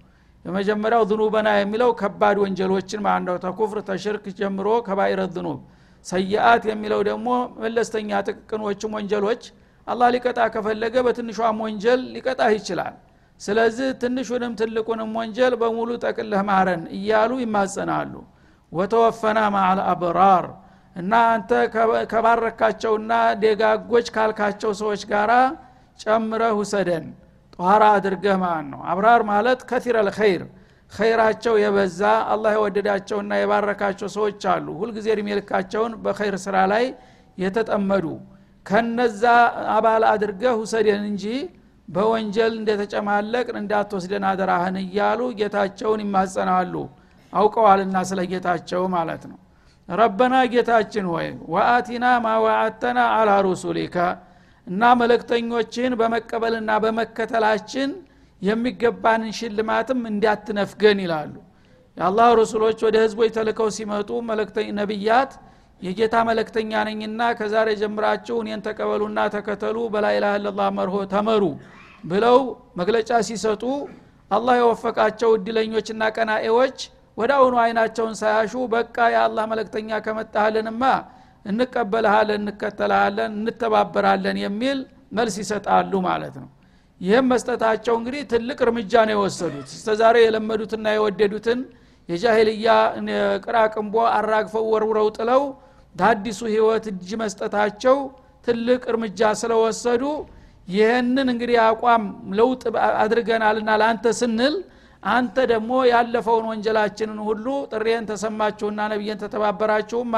የመጀመሪያው 0.44 1.02
ዝኑበና 1.10 1.48
የሚለው 1.58 1.90
ከባድ 2.00 2.36
ወንጀሎችን 2.44 3.02
ማንደው 3.06 3.36
ተኩፍር 3.44 3.78
ተሽርክ 3.88 4.26
ጀምሮ 4.38 4.68
ከባይረ 4.86 5.22
ዝኑብ 5.34 5.58
ሰይአት 6.06 6.62
የሚለው 6.70 7.00
ደግሞ 7.10 7.28
መለስተኛ 7.62 8.20
ጥቅቅኖችም 8.28 8.94
ወንጀሎች 8.98 9.42
አላህ 9.86 10.08
ሊቀጣ 10.14 10.40
ከፈለገ 10.54 10.94
በትንሿም 11.06 11.58
ወንጀል 11.64 12.00
ሊቀጣህ 12.14 12.50
ይችላል። 12.56 12.94
ስለዚህ 13.40 13.88
ትንሹንም 14.00 14.52
ትልቁንም 14.60 15.10
ወንጀል 15.18 15.54
በሙሉ 15.60 15.90
ጠቅልህ 16.04 16.42
ማረን 16.48 16.82
እያሉ 16.96 17.30
ይማጸናሉ። 17.42 18.12
ወተወፈና 18.72 19.38
ማአል 19.54 19.80
አብራር 19.92 20.46
እና 20.96 21.12
አንተ 21.32 21.50
ከባረካቸውና 22.12 23.12
ደጋጎች 23.42 24.06
ካልካቸው 24.14 24.70
ሰዎች 24.80 25.02
ጋር 25.12 25.30
ጨምረህ 26.00 26.52
ውሰደን። 26.60 27.06
ጠኋራ 27.54 27.84
አድርገህ 27.96 28.36
ማለት 28.42 28.66
ነው። 28.72 28.80
አብራር 28.90 29.22
ማለት 29.30 29.60
ከቲረ 29.70 29.96
ልኸይር 30.08 30.42
ኸይራቸው 30.92 31.54
የበዛ 31.62 32.00
አላህ 32.32 32.52
የወደዳቸውና 32.56 33.32
የባረካቸው 33.40 34.08
ሰዎች 34.16 34.42
አሉ። 34.52 34.66
ሁልጊዜ 34.80 35.06
እድሜ 35.14 35.28
ልካቸውን 35.38 35.92
በኸይር 36.04 36.36
ስራ 36.44 36.56
ላይ 36.72 36.84
የተጠመዱ 37.38 38.06
ከነዛ 38.66 39.22
አባል 39.74 40.02
አድርገህ 40.10 40.54
ውሰደን 40.60 41.02
እንጂ 41.10 41.24
በወንጀል 41.88 42.52
እንደተጨማለቅን 42.58 43.56
እንዳትወስደን 43.60 44.24
አደራህን 44.30 44.76
እያሉ 44.82 45.20
ጌታቸውን 45.38 46.02
ይማጸናሉ። 46.04 46.74
አውቀዋልና 47.32 47.96
ስለ 48.08 48.20
ጌታቸው 48.32 48.82
ማለት 48.94 49.22
ነው። 49.30 49.38
ረበና 49.88 50.34
ጌታችን 50.52 51.06
ሆይ 51.12 51.28
ወአቲና 51.52 52.06
ማዋዓተና 52.24 52.98
አላ 53.16 53.30
ሩሱሊከ። 53.46 53.96
እና 54.66 54.82
መለክተኞችን 55.00 55.92
በመቀበልና 56.00 56.70
በመከተላችን 56.84 57.90
የሚገባንን 58.42 59.32
ሽልማትም 59.38 60.00
እንዳትነፍገን 60.12 60.98
ይላሉ። 61.04 61.32
የአላህ 61.96 62.28
ረሱሎች 62.40 62.78
ወደ 62.86 62.96
ህዝቦች 63.04 63.30
ተልከው 63.36 63.68
ሲመጡ 63.76 64.10
ነቢያት 64.78 65.32
የጌታ 65.82 66.16
መለክተኛ 66.28 66.72
ነኝና 66.88 67.20
ከዛሬ 67.38 67.68
ጀምራችሁ 67.80 68.36
እኔን 68.42 68.62
ተቀበሉና 68.66 69.20
ተከተሉ 69.34 69.76
በላኢላህ 69.92 70.34
ለላ 70.44 70.62
መርሆ 70.78 70.96
ተመሩ 71.12 71.44
ብለው 72.04 72.38
መግለጫ 72.80 73.10
ሲሰጡ 73.28 73.62
አላህ 74.30 74.54
የወፈቃቸው 74.60 75.30
እድለኞችና 75.36 76.02
ቀናኤዎች 76.16 76.78
ወደ 77.16 77.30
አሁኑ 77.38 77.54
አይናቸውን 77.62 78.14
ሳያሹ 78.20 78.52
በቃ 78.74 78.96
የአላህ 79.14 79.44
መለክተኛ 79.52 79.98
ከመጣህልንማ 80.04 80.82
እንቀበልሃለን 81.44 82.40
እንከተልሃለን 82.44 83.32
እንተባበራለን 83.38 84.38
የሚል 84.44 84.78
መልስ 85.18 85.36
ይሰጣሉ 85.42 85.92
ማለት 86.06 86.34
ነው። 86.42 86.48
ይህም 87.00 87.26
መስጠታቸው 87.32 87.94
እንግዲህ 88.00 88.22
ትልቅ 88.32 88.58
እርምጃ 88.66 88.92
ነው 89.08 89.14
የወሰዱት። 89.16 89.68
እስከዛሬ 89.76 90.16
የለመዱትና 90.24 90.86
የወደዱትን 90.96 91.60
የጃሂልያ 92.08 92.68
ቅራቅንቦ 93.44 93.94
አራግፈው 94.16 94.64
ወርውረው 94.72 95.08
ጥለው 95.18 95.42
በአዲሱ 95.94 96.40
ህይወት 96.52 96.84
እጅ 96.92 97.10
መስጠታቸው 97.22 97.96
ትልቅ 98.46 98.82
እርምጃ 98.92 99.30
ስለወሰዱ 99.40 100.02
ይህንን 100.68 101.28
እንግዲህ 101.32 101.56
አቋም 101.64 102.02
ለውጥ 102.38 102.62
አድርገናልና 103.02 103.70
ለአንተ 103.80 104.06
ስንል 104.20 104.54
አንተ 105.02 105.36
ደግሞ 105.52 105.72
ያለፈውን 105.90 106.46
ወንጀላችንን 106.50 107.18
ሁሉ 107.28 107.46
ጥሬን 107.72 108.06
ተሰማችሁና 108.10 108.80
ነቢየን 108.92 109.20
ተተባበራችሁማ 109.22 110.14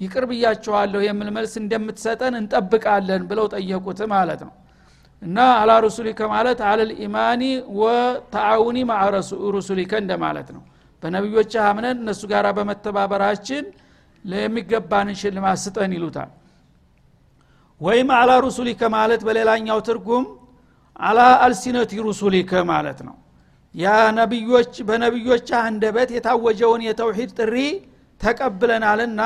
ይቅር 0.00 0.24
ብያችኋለሁ 0.30 1.00
የሚል 1.06 1.28
መልስ 1.36 1.54
እንደምትሰጠን 1.62 2.34
እንጠብቃለን 2.40 3.22
ብለው 3.30 3.46
ጠየቁት 3.54 4.00
ማለት 4.14 4.40
ነው። 4.46 4.52
እና 5.22 5.38
አላ 5.58 5.72
ሩሱሊከ 5.84 6.20
ማለት 6.32 6.60
አለል 6.68 6.90
ኢማኒ 7.04 7.42
ወተአውኒ 7.80 8.78
ማዓ 8.90 9.02
ሩሱሊከ 9.54 9.92
እንደማለት 10.02 10.48
ነው። 10.56 10.62
በነቢዮች 11.02 11.52
አምነን 11.66 11.98
እነሱ 12.02 12.22
ጋር 12.32 12.46
በመተባበራችን 12.58 13.64
የሚገባንን 14.40 15.16
ሽልማት 15.20 15.58
ስጠን 15.62 15.92
ይሉታል። 15.96 16.30
ወይም 17.80 18.08
አላ 18.16 18.30
ሩሱሊከ 18.44 18.82
ማለት 18.94 19.20
በሌላኛው 19.26 19.78
ትርጉም 19.88 20.24
አላ 21.00 21.20
አልሲነቲ 21.44 21.92
ሩሱሊከ 22.06 22.52
ማለት 22.70 22.98
ነው። 23.08 23.16
ያ 23.74 23.86
ነቢዮች 24.18 24.72
በነቢዮች 24.88 25.48
አንደበት 25.60 26.08
የታወጀውን 26.16 26.82
የተውሂድ 26.88 27.30
ጥሪ 27.38 27.56
ተቀብለናልና 28.20 29.20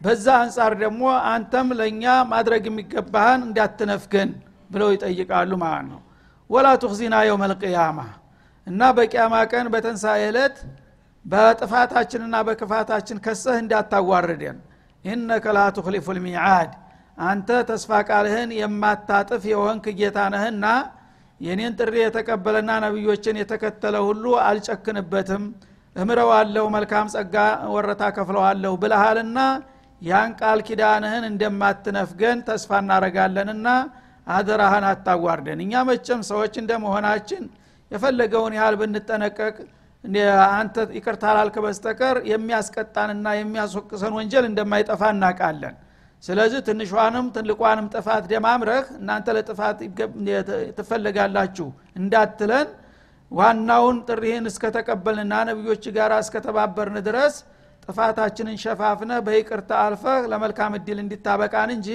በዛ 0.00 0.26
አንጻር 0.42 0.72
ደግሞ 0.82 1.02
አንተም 1.32 1.68
ለእኛ 1.78 2.04
ማድረግ 2.30 2.62
የሚገባህን 2.68 3.40
እንዳትነፍገን 3.46 4.30
ብለው 4.70 4.88
ይጠይቃሉ 4.94 5.52
ማለት 5.64 5.86
ነው። 5.92 6.00
ወላ 6.50 6.68
ቱክዚና 6.82 7.14
ልቅያማ 7.52 7.98
እና 8.66 8.80
በቅያማ 8.96 9.34
ቀን 9.52 9.66
በተንሳኤ 9.74 10.22
ዕለት 10.30 10.56
በጥፋታችንና 11.24 12.36
በክፋታችን 12.46 13.18
ከሰህ 13.24 13.56
እንዳታዋርደን። 13.62 14.56
ኢነከ 15.04 15.44
ላ 15.56 15.60
ቱክሊፉ 15.76 16.06
ልሚዓድ 16.16 16.70
አንተ 17.24 17.48
ተስፋ 17.68 17.90
ቃልህን 18.08 18.50
የማታጥፍ 18.58 19.42
የሆንክ 19.50 19.84
ጌታ 19.98 20.18
ነህና 20.34 20.66
የኔን 21.40 21.72
ጥሪ 21.78 21.94
የተቀበለና 22.02 22.70
ነቢዮችን 22.84 23.38
የተከተለ 23.40 23.96
ሁሉ 24.08 24.24
አልጨክንበትም። 24.46 25.44
እምረዋለሁ 25.96 26.64
መልካም 26.74 27.06
ጸጋ 27.14 27.34
ወረታ 27.74 28.02
ከፍለዋለሁ 28.16 28.72
ብለሃልና 28.82 29.38
ያን 30.02 30.30
ቃል 30.40 30.60
ኪዳንህን 30.68 31.24
እንደማትነፍገን 31.30 32.38
ተስፋ 32.46 32.78
እናረጋለንና 32.82 33.68
አደራህን 34.26 34.84
አታዋርደን። 34.90 35.60
እኛ 35.64 35.82
መቸም 35.88 36.20
ሰዎች 36.30 36.54
እንደመሆናችን 36.62 37.42
የፈለገውን 37.90 38.54
ያህል 38.58 38.74
ብንጠነቀቅ 38.80 39.56
አንተ 40.52 40.76
ይቅርታ 40.96 41.24
ላልክ 41.36 41.56
በስተቀር 41.64 42.16
የሚያስቀጣንና 42.30 43.28
የሚያስወቅሰን 43.38 44.14
ወንጀል 44.18 44.44
እንደማይጠፋ 44.48 45.02
እናቃለን 45.14 45.74
ስለዚህ 46.22 46.60
ትንሿንም 46.66 47.26
ትልቋንም 47.36 47.86
ጥፋት 47.94 48.24
ደማምረህ 48.32 48.86
እናንተ 48.98 49.28
ለጥፋት 49.36 49.78
ትፈለጋላችሁ 50.78 51.68
እንዳትለን 52.00 52.68
ዋናውን 53.32 53.96
ጥሪህን 54.08 54.46
እስከተቀበልንና 54.50 55.34
ነቢዮች 55.50 55.84
ጋር 55.96 56.12
እስከተባበርን 56.18 56.98
ድረስ 57.08 57.36
ጥፋታችንን 57.84 58.58
ሸፋፍነ 58.64 59.12
በይቅርታ 59.26 59.70
አልፈህ 59.84 60.26
ለመልካም 60.32 60.74
እድል 60.78 60.98
እንዲታበቃን 61.04 61.70
እንጂ 61.76 61.88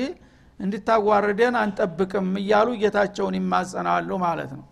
እንዲታዋርደን 0.59 1.55
አንጠብቅም 1.61 2.29
እያሉ 2.41 2.67
ጌታቸውን 2.81 3.35
ይማጸናሉ 3.39 4.09
ማለት 4.25 4.51
ነው 4.57 4.65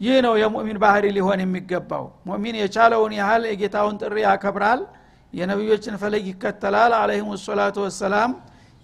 ይህ 0.00 0.16
ነው 0.24 0.34
የሙእሚን 0.40 0.78
ባህሪ 0.82 1.04
ሊሆን 1.16 1.40
የሚገባው። 1.42 2.04
ሙእሚን 2.26 2.56
የቻለውን 2.60 3.12
ያህል 3.18 3.42
የጌታውን 3.50 3.96
ጥሪ 4.02 4.16
ያከብራል 4.26 4.80
የነቢዮችን 5.32 5.94
ፈለግ 6.02 6.24
ይከተላል። 6.30 6.92
አለህም 6.98 7.30
ሰላቱ 7.44 7.76
ወሰላም 7.86 8.30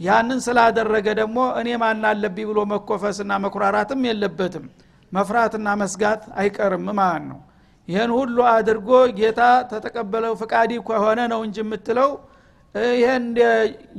ያንን 0.00 0.38
ስላደረገ 0.46 1.06
ደግሞ 1.20 1.38
እኔ 1.60 1.68
ማን 1.82 2.04
አለብኝ 2.08 2.46
ብሎ 2.50 2.60
መኮፈስና 2.72 3.32
መኩራራትም 3.44 4.00
የለበትም። 4.08 4.64
መፍራትና 5.12 5.68
መስጋት 5.82 6.22
አይቀርም 6.40 6.86
ማለት 6.98 7.24
ነው። 7.30 7.40
ይህን 7.88 8.10
ሁሉ 8.18 8.36
አድርጎ 8.52 8.90
ጌታ 9.18 9.40
ተተቀበለው 9.70 10.32
ፍቃዲ 10.40 10.72
ከሆነ 10.88 11.20
ነው 11.32 11.40
እንጂ 11.46 11.58
የምትለው 11.64 12.10
ይህን 12.96 13.24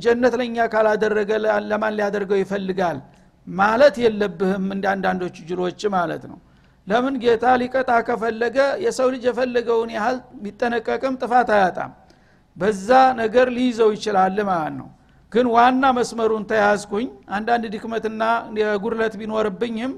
ጀነት 0.04 0.34
ለኛ 0.40 0.66
ካላደረገ 0.72 1.30
ለማን 1.70 1.94
ሊያደርገው 1.98 2.38
ይፈልጋል? 2.42 2.98
ማለት 3.46 3.94
የለብህም 4.04 4.64
እንደ 4.74 4.84
አንዳንዶቹ 4.94 5.36
ጅሎች 5.48 5.80
ማለት 5.94 6.24
ነው 6.30 6.38
ለምን 6.86 7.14
ጌታ 7.22 7.44
ሊቀጣ 7.60 7.90
ከፈለገ 8.08 8.56
የሰው 8.84 9.08
ልጅ 9.14 9.24
የፈለገውን 9.28 9.90
ያህል 9.96 10.18
ቢጠነቀቅም 10.42 11.14
ጥፋት 11.22 11.48
አያጣም። 11.56 11.92
በዛ 12.56 12.88
ነገር 13.20 13.46
ሊይዘው 13.56 13.90
ይችላል 13.96 14.36
ማለት 14.50 14.74
ነው። 14.78 14.88
ግን 15.32 15.46
ዋና 15.54 15.84
መስመሩን 15.96 16.44
ተያዝኩኝ። 16.50 17.06
አንዳንድ 17.36 17.64
ድክመትና 17.74 18.22
ጉድለት 18.82 19.14
ቢኖርብኝም 19.20 19.92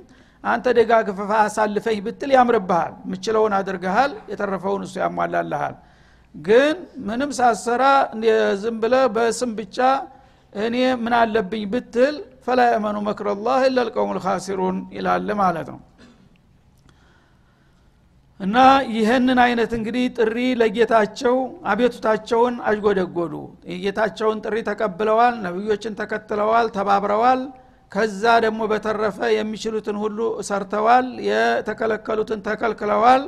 አንተ 0.45 0.67
ደጋግፈፋ 0.79 1.31
አሳልፈኝ 1.45 1.99
ብትል 2.07 2.31
ያምርብሃል። 2.37 2.93
ምችለውን 3.11 3.55
አድርገሃል 3.59 4.13
የተረፈውን 4.33 4.83
እሱ 4.87 4.95
ያሟላልሃል። 5.03 5.77
ግን 6.35 6.77
ምንም 7.07 7.31
ሳሰራ 7.39 7.85
ዝም 8.63 8.77
ብለ 8.83 8.95
በስም 9.15 9.53
ብቻ 9.59 9.79
እኔ 10.53 10.77
ምን 11.03 11.15
አለብኝ 11.21 11.65
ብትል 11.73 12.15
ፈላ 12.47 12.61
የመኑ 12.69 12.97
መክረላህ 13.09 13.61
ኢላ 13.67 13.79
ልቀውም 13.89 14.13
ልካሲሩን 14.19 14.77
ይላል 14.97 15.29
ማለት 15.41 15.69
ነው 15.73 15.81
እና 18.41 18.57
ይህንን 18.95 19.39
አይነት 19.45 19.71
እንግዲህ 19.77 20.05
ጥሪ 20.17 20.37
ለጌታቸው 20.61 21.37
አቤቱታቸውን 21.71 22.55
አጅጎደጎዱ 22.69 23.35
የጌታቸውን 23.73 24.39
ጥሪ 24.45 24.57
ተቀብለዋል 24.69 25.35
ነቢዮችን 25.47 25.97
ተከትለዋል 26.01 26.67
ተባብረዋል። 26.77 27.41
ከዛ 27.93 28.23
ደግሞ 28.45 28.61
በተረፈ 28.73 29.19
የሚችሉትን 29.35 29.97
ሁሉ 30.03 30.19
ሰርተዋል 30.49 31.07
የተከለከሉትን 31.29 32.41
ተከልክለዋል። 32.49 33.23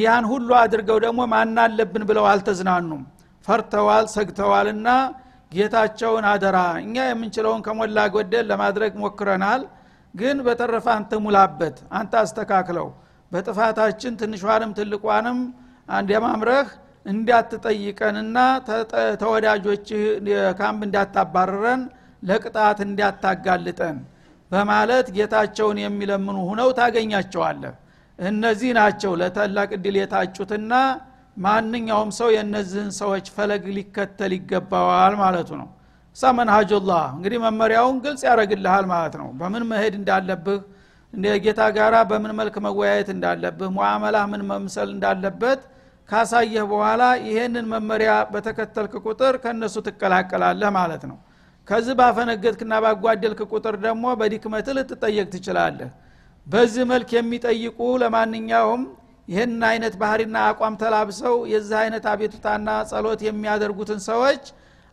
ያን 0.00 0.24
ሁሉ 0.32 0.48
አድርገው 0.60 0.98
ደግሞ 1.04 1.20
ማናለብን 1.32 2.04
ብለው 2.08 2.24
አልተዝናኑም። 2.32 3.02
ፈርተዋል 3.46 4.06
ሰግተዋልና 4.14 4.88
ጌታቸውን 5.52 6.24
አደራ 6.32 6.56
እኛ 6.82 6.96
የምንችለውን 7.08 7.60
ከሞላ 7.66 7.98
ጎደል 8.14 8.46
ለማድረግ 8.52 8.92
ሞክረናል። 9.02 9.62
ግን 10.14 10.36
በተረፈ 10.46 10.86
አንተ 10.96 11.12
ሙላበት 11.24 11.76
አንተ 11.98 12.12
አስተካክለው 12.22 12.88
በጥፋታችን 13.32 14.12
ትንሿንም 14.20 14.70
ትልቋንም 14.78 15.38
አንደማምረህ 15.88 16.68
እንዳትጠይቀንና 17.06 18.38
ተወዳጆች 19.20 19.86
ካምፕ 20.60 20.80
እንዳታባረረን 20.86 21.82
ለቅጣት 22.22 22.78
እንዳታጋልጠን 22.86 23.98
በማለት 24.50 25.06
ጌታቸውን 25.16 25.78
የሚለምኑ 25.82 26.38
ሁነው 26.50 26.68
ታገኛቸዋለህ። 26.78 27.74
እነዚህ 28.18 28.70
ናቸው 28.78 29.12
ለታላቅ 29.20 29.68
እድል 29.76 29.96
የታጩትና 30.00 30.72
ማንኛውም 31.36 32.10
ሰው 32.18 32.28
የእነዚህን 32.34 32.90
ሰዎች 32.98 33.26
ፈለግ 33.34 33.64
ሊከተል 33.76 34.32
ይገባዋል 34.36 35.14
ማለቱ 35.20 35.50
ነው። 35.60 35.68
እሳ 36.16 36.32
መንሃጁላህ 36.38 37.04
እንግዲህ 37.16 37.38
መመሪያውን 37.44 37.96
ግልጽ 38.04 38.22
ያደረግልሃል 38.28 38.86
ማለት 38.92 39.14
ነው። 39.20 39.28
በምን 39.40 39.64
መሄድ 39.70 39.94
እንዳለብህ 40.00 40.60
እንደ 41.12 41.26
ጌታ 41.44 41.60
ጋራ 41.76 41.96
በምን 42.10 42.32
መልክ 42.38 42.56
መወያየት 42.64 43.08
እንዳለብህ 43.14 43.68
ሙዓመላ 43.76 44.16
ምን 44.32 44.42
መምሰል 44.50 44.88
እንዳለበት 44.94 45.60
ካሳየህ 46.08 46.64
በኋላ 46.70 47.02
ይሄንን 47.26 47.66
መመሪያ 47.72 48.12
በተከተልክ 48.32 48.92
ቁጥር 49.04 49.34
ከእነሱ 49.42 49.76
ትቀላቀላለህ 49.88 50.70
ማለት 50.78 51.02
ነው። 51.10 51.16
ከዚህ 51.68 51.94
ባፈነገጥክና 51.98 52.74
ባጓደልክ 52.84 53.40
ቁጥር 53.52 53.74
ደግሞ 53.82 54.04
በዲክመት 54.20 54.68
ልትጠየቅ 54.76 55.26
ትችላለህ። 55.34 55.90
በዚህ 56.46 56.84
መልክ 56.92 57.10
የሚጠይቁ 57.16 57.78
ለማንኛውም 58.02 58.82
ይህን 59.28 59.58
አይነት 59.70 59.94
ባህሪና 60.02 60.36
አቋም 60.50 60.74
ተላብሰው 60.82 61.34
የዚህ 61.52 61.76
አይነት 61.82 62.04
አቤቱታና 62.12 62.68
ጸሎት 62.90 63.20
የሚያደርጉትን 63.26 64.00
ሰዎች 64.06 64.44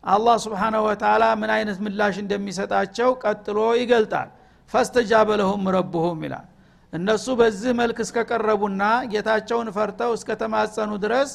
አላህ 0.04 0.36
ስብሓናሁ 0.46 0.82
ወተላ 0.88 1.24
ምን 1.42 1.52
አይነት 1.56 1.78
ምላሽ 1.86 2.16
እንደሚሰጣቸው 2.24 3.10
ቀጥሎ 3.24 3.60
ይገልጣል 3.82 4.30
ፈስተጃበ 4.72 5.30
ለሁም 5.42 5.64
ረብሁም 5.76 6.20
ይላል። 6.26 6.48
እነሱ 6.94 7.26
በዚህ 7.40 7.72
መልክ 7.80 7.98
እስከቀረቡና 8.04 8.84
ጌታቸውን 9.12 9.70
ፈርተው 9.76 10.12
እስከተማጸኑ 10.18 10.92
ድረስ 11.04 11.32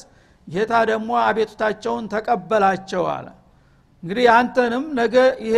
ጌታ 0.47 0.73
ደግሞ 0.89 1.11
አቤቱታቸውን 1.25 2.05
ተቀበላቸው 2.13 3.03
አለ። 3.13 3.27
እንግዲህ 4.03 4.25
አንተንም 4.35 4.85
ነገ 4.99 5.15
ይሄ 5.45 5.55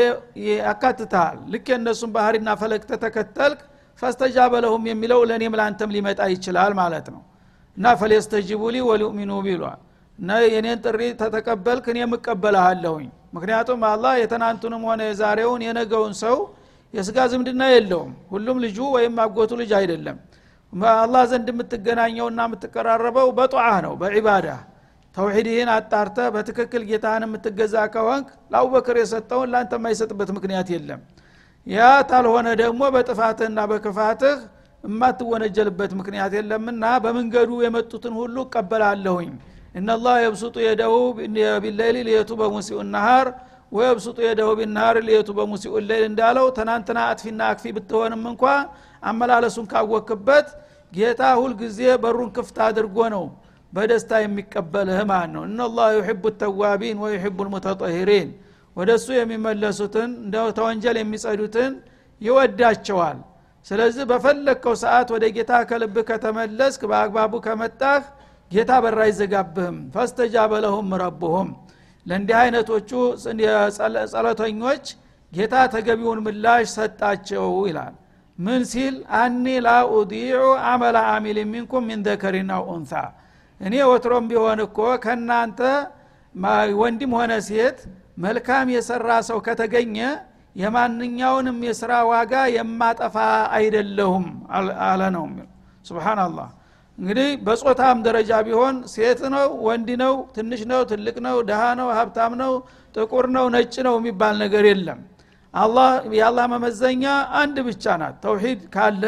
ያካትታል 0.59 1.35
ልክ 1.51 1.67
የእነሱን 1.71 2.11
ባህሪና 2.15 2.49
ፈለግ 2.61 2.81
ተተከተልክ 2.89 3.59
ፈስተጃበ 4.01 4.53
ለሁም 4.63 4.83
የሚለው 4.89 5.19
ለእኔም 5.29 5.55
ለአንተም 5.59 5.91
ሊመጣ 5.95 6.21
ይችላል 6.33 6.71
ማለት 6.79 7.07
ነው። 7.13 7.21
እና 7.77 7.93
ፈሌስተጂቡ 8.01 8.61
ሊ 8.73 8.79
ወሊኡሚኑ 8.87 9.31
ቢሏል። 9.45 9.79
እና 10.19 10.31
የኔን 10.47 10.79
ጥሪ 10.85 11.01
ተተቀበልክ 11.21 11.85
እኔም 11.93 12.11
እቀበልሃለሁኝ። 12.17 13.07
ምክንያቱም 13.35 13.81
አላህ 13.89 14.13
የትናንቱንም 14.21 14.83
ሆነ 14.89 15.01
የዛሬውን 15.07 15.61
የነገውን 15.67 16.13
ሰው 16.21 16.35
የስጋ 16.93 17.17
ዝምድና 17.31 17.63
የለውም። 17.71 18.11
ሁሉም 18.31 18.57
ልጁ 18.63 18.77
ወይም 18.95 19.15
አጎቱ 19.23 19.51
ልጅ 19.61 19.71
አይደለም። 19.79 20.17
አላህ 20.97 21.23
ዘንድ 21.31 21.47
የምትገናኘውና 21.51 22.39
የምትቀራረበው 22.47 23.27
በጧህ 23.37 23.75
ነው 23.85 23.93
በዒባዳ። 24.01 24.47
ተውሒድህን 25.15 25.69
አጣርተህ 25.73 26.17
በትክክል 26.35 26.83
ጌታህን 26.89 27.23
የምትገዛ 27.25 27.75
ከሆንክ 27.93 28.27
ለአቡበክር 28.51 28.95
የሰጠውን 29.01 29.51
ለአንተ 29.53 29.73
የማይሰጥበት 29.79 30.29
ምክንያት 30.37 30.69
የለም። 30.73 31.01
ያ 31.67 31.81
ታልሆነ 32.09 32.47
ደግሞ 32.61 32.81
በጥፋትህና 32.95 33.59
በክፋትህ 33.71 34.37
የማትወነጀልበት 34.83 35.91
ምክንያት 35.99 36.31
የለምና 36.37 36.85
በመንገዱ 37.03 37.51
የመጡትን 37.63 38.13
ሁሉ 38.19 38.35
እቀበላለሁኝ። 38.45 39.29
إن 39.75 39.85
الله 39.85 40.15
يبسط 40.23 40.55
يده 40.65 40.95
بالليل 41.63 41.97
ليتوب 42.07 42.31
مسيء 42.41 42.79
النهار 42.91 43.27
ويبسط 43.73 44.17
يده 44.25 44.49
بالنهار 44.57 44.97
ليتوب 45.07 45.29
مسيء 45.37 45.73
الليل 45.89 46.03
እንዳለው 46.09 46.47
ትናንትና 46.57 46.99
አጥፊና 47.09 47.41
አክፊ 47.51 47.71
ብትሆንም 47.77 48.23
እንኳ 48.31 48.43
አመላለሱን 49.03 49.65
ካወክበት 49.71 50.47
ጌታ 50.91 51.21
ሁልጊዜ 51.39 51.79
በሩን 52.03 52.29
ክፍት 52.35 52.57
አድርጎ 52.65 52.97
ነው 53.15 53.23
በደስታ 53.73 54.11
የሚቀበልህ 54.21 54.99
ማለት 55.11 55.31
ነው። 55.35 55.43
እናላህ 55.49 55.87
ዩሕቡ 55.97 56.23
ተዋቢን 56.41 56.97
ወዩሕቡ 57.03 57.37
ልሙተጠሂሪን። 57.47 58.29
ወደ 58.75 58.89
እሱ 58.99 59.07
የሚመለሱትን 59.17 60.11
ተወንጀል 60.57 60.97
የሚጸዱትን 61.01 61.73
ይወዳቸዋል። 62.21 63.17
ስለዚህ 63.67 64.03
በፈለግከው 64.09 64.73
ሰዓት 64.83 65.09
ወደ 65.15 65.25
ጌታ 65.35 65.51
ከልብህ 65.69 66.05
ከተመለስክ 66.09 66.81
በአግባቡ 66.91 67.33
ከመጣህ 67.45 68.03
ጌታ 68.51 68.71
በራ 68.83 68.99
አይዘጋብህም። 69.05 69.77
ፈስተጃበ 69.93 70.51
ለሁም 70.65 70.89
ረብሁም 71.03 71.49
ለእንዲህ 72.05 72.37
አይነቶቹ 72.39 72.89
ጸለተኞች 74.09 74.85
ጌታ 75.31 75.55
ተገቢውን 75.73 76.19
ምላሽ 76.25 76.65
ሰጣቸው 76.75 77.45
ይላል። 77.69 77.93
ምን 78.37 78.61
ሲል? 78.71 78.95
አኒ 79.17 79.45
ላ 79.65 79.69
ኡዲዑ 79.93 80.39
አመላ 80.67 80.97
አሚል 81.13 81.37
ሚንኩም 81.51 81.83
ሚን 81.89 81.99
ዘከሪና 82.07 82.51
ኡንሳ። 82.67 82.93
እኔ 83.61 83.73
ወትሮም 83.89 84.25
ቢሆን 84.29 84.59
እኮ 84.65 84.77
ከእናንተ 85.03 85.59
ወንድም 86.79 87.11
ሆነ 87.17 87.33
ሴት 87.47 87.79
መልካም 88.23 88.67
የሰራ 88.75 89.09
ሰው 89.29 89.37
ከተገኘ 89.45 89.97
የማንኛውንም 90.55 91.57
የስራ 91.67 91.91
ዋጋ 92.09 92.33
የማጠፋ 92.55 93.15
አይደለሁም 93.55 94.25
አለ 94.87 95.01
ነው 95.15 95.25
ስብናላህ 95.85 96.49
እንግዲህ 96.97 97.29
በጾታም 97.45 97.97
ደረጃ 98.07 98.31
ቢሆን 98.47 98.75
ሴት 98.93 99.21
ነው 99.33 99.47
ወንድ 99.67 99.89
ነው 100.01 100.13
ትንሽ 100.35 100.61
ነው 100.71 100.81
ትልቅ 100.91 101.15
ነው 101.25 101.35
ድሃ 101.47 101.61
ነው 101.79 101.87
ሀብታም 101.97 102.33
ነው 102.41 102.51
ጥቁር 102.95 103.25
ነው 103.35 103.45
ነጭ 103.55 103.73
ነው 103.87 103.95
የሚባል 103.99 104.35
ነገር 104.43 104.65
የለም። 104.69 104.99
አላህ 105.53 105.89
የአላህ 106.17 106.45
መመዘኛ 106.53 107.03
አንድ 107.41 107.57
ብቻ 107.67 107.95
ናት። 108.01 108.15
ተውሂድ 108.23 108.61
ካለ 108.75 109.03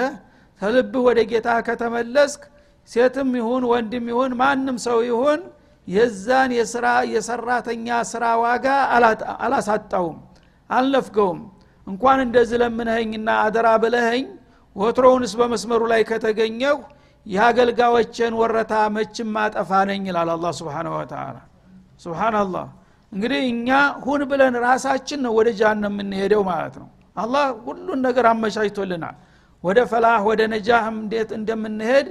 ተልብህ 0.62 1.04
ወደ 1.08 1.20
ጌታ 1.32 1.50
ከተመለስክ 1.68 2.42
ሴትም 2.90 3.30
ይሁን 3.40 3.64
ወንድም 3.72 4.06
ይሁን 4.12 4.34
ማንም 4.42 4.78
ሰው 4.86 5.00
ይሁን 5.08 5.40
የዛን 5.88 6.52
የስራ 6.58 6.86
የሰራተኛ 7.14 7.88
ስራ 8.12 8.26
ዋጋ 8.44 8.66
አላሳጣውም 9.46 10.18
አልነፍገውም። 10.70 11.40
እንኳን 11.88 12.20
እንደዚህ 12.26 12.58
ለምነኸኝና 12.62 13.30
አደራ 13.44 13.68
ብለኸኝ 13.84 14.26
ወትሮውንስ 14.76 15.34
በመስመሩ 15.40 15.82
ላይ 15.92 16.02
ከተገኘሁ 16.10 16.76
የአገልጋዮችን 17.26 18.34
ወረታ 18.40 18.74
መችም 18.96 19.30
ማጠፋ 19.36 19.72
ነኝ 19.90 20.04
ይላል 20.10 20.30
አላ 20.34 20.52
ስብን 20.58 20.88
ወተላ 20.94 21.38
ስብናላህ 22.04 22.66
እንግዲህ 23.12 23.42
እኛ 23.52 23.70
ሁን 24.04 24.22
ብለን 24.30 24.56
ራሳችን 24.66 25.20
ነው 25.26 25.34
ወደ 25.38 25.50
ጃሃንም 25.60 25.94
የምንሄደው 25.94 26.42
ማለት 26.50 26.76
ነው። 26.82 26.88
አላህ 27.18 27.46
ሁሉን 27.68 28.00
ነገር 28.08 28.26
አመቻችቶልናል። 28.32 29.16
ወደ 29.64 29.80
ፈላህ 29.92 30.18
ወደ 30.30 30.42
ነጃህም 30.54 30.96
እንዴት 31.04 31.30
እንደምንሄድ 31.38 32.08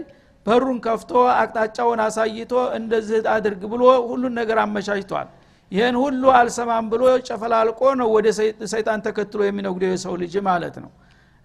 በሩን 0.46 0.79
ከፍቶ 0.87 1.11
አቅጣጫውን 1.35 2.00
አሳይቶ 2.07 2.53
እንደዚህ 2.79 3.18
አድርግ 3.35 3.62
ብሎ 3.72 3.83
ሁሉን 4.11 4.35
ነገር 4.40 4.59
አመቻችቷል። 4.64 5.29
ይህን 5.72 5.96
ሁሉ 6.03 6.22
አልሰማም 6.38 6.87
ብሎ 6.92 7.03
ጨፈላልቆ 7.29 7.81
ነው 8.00 8.09
ወደ 8.16 8.27
ሰይጣን 8.72 9.00
ተከትሎ 9.07 9.40
የሚነጉደው 9.46 9.92
የሰው 9.94 10.14
ልጅ 10.22 10.35
ማለት 10.48 10.77
ነው 10.83 10.90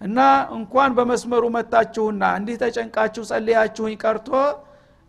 እና 0.02 0.20
እንኳን 0.58 0.92
በመስመሩ 0.98 1.44
መጣችሁና 1.56 2.24
እንዲህ 2.40 2.58
ተጨንቃችሁ 2.62 3.24
ጸልያችሁኝ 3.30 3.96
ቀርቶ 4.04 4.30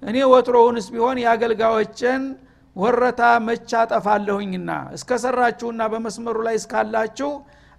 እኔ 0.02 0.16
ወትሮውንስ 0.32 0.86
ቢሆን 0.94 1.18
የአገልጋዮችን 1.22 2.22
ወረታ 2.76 3.22
መቻ 3.46 3.70
ጠፋለሁኝና 3.92 4.70
እስከ 4.96 5.18
ሰራችሁና 5.24 5.82
በመስመሩ 5.92 6.36
ላይ 6.46 6.56
እስካላችሁ 6.60 7.30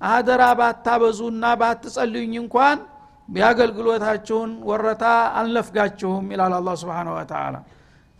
አደራ 0.01 0.43
ባታበዙና 0.59 1.45
ባትጸልዩኝ 1.61 2.33
እንኳን 2.43 2.77
የአገልግሎታችሁን 3.29 4.51
ወረታ 4.69 5.03
አልነፍጋችሁም 5.39 6.25
ይላል 6.33 6.53
አላ 6.57 6.71
ስብን 6.81 7.09
ወተላ 7.15 7.55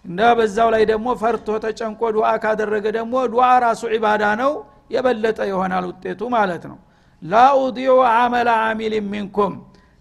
እና 0.06 0.20
በዛው 0.38 0.70
ላይ 0.76 0.84
ደግሞ 0.92 1.08
ፈርቶ 1.22 1.58
ተጨንቆ 1.66 2.02
ዱዓ 2.16 2.30
ካደረገ 2.44 2.86
ደግሞ 2.98 3.16
ዱዓ 3.34 3.48
ራሱ 3.66 3.82
ዒባዳ 3.96 4.24
ነው 4.42 4.52
የበለጠ 4.96 5.40
ይሆናል 5.52 5.86
ውጤቱ 5.92 6.22
ማለት 6.36 6.64
ነው 6.72 6.78
ላኡዲዑ 7.22 7.92
አመለ 8.16 8.50
አሚል 8.64 8.94
ሚንኩም። 9.12 9.54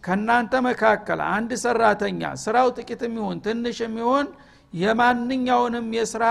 ከእናንተ 0.05 0.53
መካከል 0.67 1.21
አንድ 1.31 1.51
ሰራተኛ 1.63 2.23
ስራው 2.43 2.69
ጥቂት 2.77 3.01
የሚሆን 3.07 3.39
ትንሽ 3.47 3.79
የሚሆን 3.85 4.27
የማንኛውንም 4.73 5.87
የስራ 5.97 6.25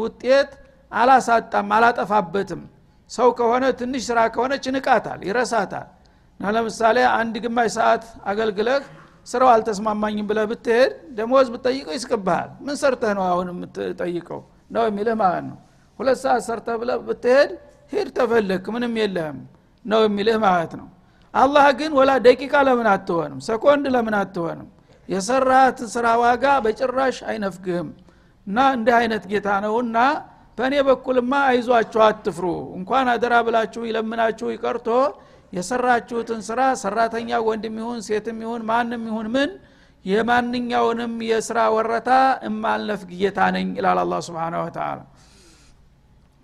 ውጤት 0.00 0.50
አላሳጣም 0.92 1.68
አላጠፋበትም። 1.76 2.62
ሰው 3.10 3.28
ከሆነ 3.38 3.64
ትንሽ 3.80 4.02
ስራ 4.08 4.18
ከሆነች 4.34 4.64
ንቃታል 4.74 5.20
ይረሳታል። 5.28 5.88
እና 6.40 6.52
ለምሳሌ 6.56 6.98
አንድ 7.18 7.34
ግማሽ 7.44 7.70
ሰዓት 7.76 8.04
አገልግለህ 8.30 8.82
ስራው 9.26 9.48
አልተስማማኝም 9.54 10.26
ብለህ 10.30 10.46
ብትሄድ 10.50 10.92
ደሞዝ 11.16 11.48
ብትጠይቀው 11.54 11.94
ይስቅብሃል። 11.96 12.50
ምን 12.60 12.76
ሰርተህ 12.82 13.12
ነው 13.18 13.24
አሁን 13.30 13.48
የምትጠይቀው? 13.52 14.40
ነው 14.70 14.82
የሚልህ 14.88 15.16
ማለት 15.22 15.44
ነው። 15.50 15.58
ሁለት 15.98 16.18
ሰዓት 16.24 16.42
ሰርተህ 16.48 16.76
ብለህ 16.82 16.98
ብትሄድ 17.08 17.50
ሂድ 17.92 18.08
ተፈለክ 18.16 18.64
ምንም 18.74 18.94
የለህም 19.00 19.38
ነው 19.84 20.00
የሚልህ 20.06 20.36
ማለት 20.44 20.72
ነው። 20.80 20.88
አላህ 21.34 21.66
ግን 21.78 21.90
ወላ 21.98 22.10
ደቂቃ 22.26 22.54
ለምን 22.68 22.88
አትሆንም? 22.92 23.40
ሰኮንድ 23.48 23.84
ለምን 23.94 24.14
አትሆንም? 24.20 24.68
የሰራት 25.08 25.78
ስራ 25.94 26.06
ዋጋ 26.22 26.44
በጭራሽ 26.64 27.16
አይነፍግህም። 27.30 27.88
እና 28.46 28.58
እንዲህ 28.76 28.94
አይነት 29.00 29.24
ጌታ 29.32 29.48
ነውና 29.64 29.96
በእኔ 30.58 30.74
በኩልማ 30.88 31.32
አይዟችሁ 31.50 32.00
አትፍሩ። 32.06 32.46
እንኳን 32.78 33.06
አደራ 33.12 33.34
ብላችሁ 33.46 33.82
ይለምናችሁ 33.88 34.48
ይቀርቶ 34.54 34.88
የሰራችሁትን 35.52 36.40
ስራ 36.48 36.60
ሰራተኛ 36.82 37.30
ወንድም 37.46 37.76
ይሁን 37.80 38.00
ሴትም 38.08 38.38
ይሁን 38.44 38.62
ማንም 38.68 39.02
ይሁን 39.08 39.28
ምን 39.34 39.50
የማንኛውንም 40.04 41.14
የስራ 41.28 41.58
ወረታ 41.74 42.10
እማልነፍግ 42.48 43.10
ጌታ 43.20 43.38
ነኝ 43.56 43.68
ይላል 43.78 43.98
አላ 44.02 44.20
ስብን 44.26 44.54
ወተላ 44.60 44.98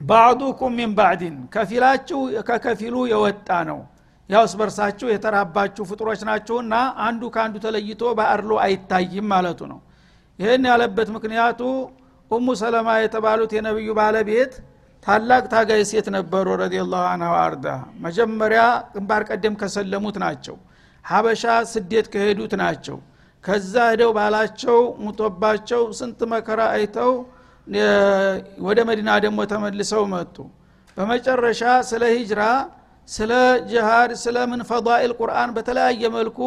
ባዕዱኩም 0.01 0.73
ሚን 0.79 0.91
ባዕድን 0.99 1.37
ከፊላችሁ 1.55 2.19
ከከፊሉ 2.49 2.97
የወጣ 3.13 3.49
ነው። 3.71 3.79
ያው 4.31 4.45
ስበርሳችሁ 4.53 5.07
የተራባችሁ 5.11 5.85
ፍጡሮች 5.91 6.21
ናችሁና 6.29 6.75
አንዱ 7.07 7.23
ከአንዱ 7.35 7.57
ተለይቶ 7.65 8.03
በአድሎ 8.19 8.53
አይታይም 8.65 9.27
ማለቱ 9.33 9.61
ነው። 9.73 9.79
ይህን 10.39 10.65
ያለበት 10.71 11.09
ምክንያቱ 11.17 11.61
ኡሙ 12.31 12.47
ሰለማ 12.61 12.89
የተባሉት 12.99 13.53
የነቢዩ 13.57 13.91
ባለቤት 13.99 14.55
ታላቅ 15.07 15.43
ታጋይ 15.53 15.83
ሴት 15.91 16.07
ነበሩ 16.17 16.47
ረዲላሁ 16.63 17.03
አንሁ 17.13 17.33
አርዳ 17.43 17.67
መጀመሪያ 18.07 18.63
ግንባር 18.95 19.23
ቀደም 19.31 19.55
ከሰለሙት 19.61 20.17
ናቸው። 20.25 20.57
ሀበሻ 21.05 21.43
ስደት 21.73 22.07
ከሄዱት 22.13 22.55
ናቸው። 22.63 22.97
ከዛ 23.45 23.75
ሄደው 23.91 24.11
ባላቸው 24.17 24.79
ሙቶባቸው 25.05 25.83
ስንት 25.99 26.21
መከራ 26.33 26.61
አይተው 26.75 27.13
ወደ 28.67 28.79
መዲና 28.89 29.11
ደግሞ 29.25 29.39
ተመልሰው 29.53 30.03
መጡ። 30.13 30.37
በመጨረሻ 30.97 31.61
ስለ 31.89 32.03
ሂጅራ 32.15 32.43
ስለ 33.09 33.33
ጅሃድ 33.71 34.11
ስለ 34.23 34.37
ምን 34.51 34.61
ፈዳኢል 34.71 35.13
ቁርአን 35.19 35.51
በተለያየ 35.57 36.03
መልኩ 36.17 36.39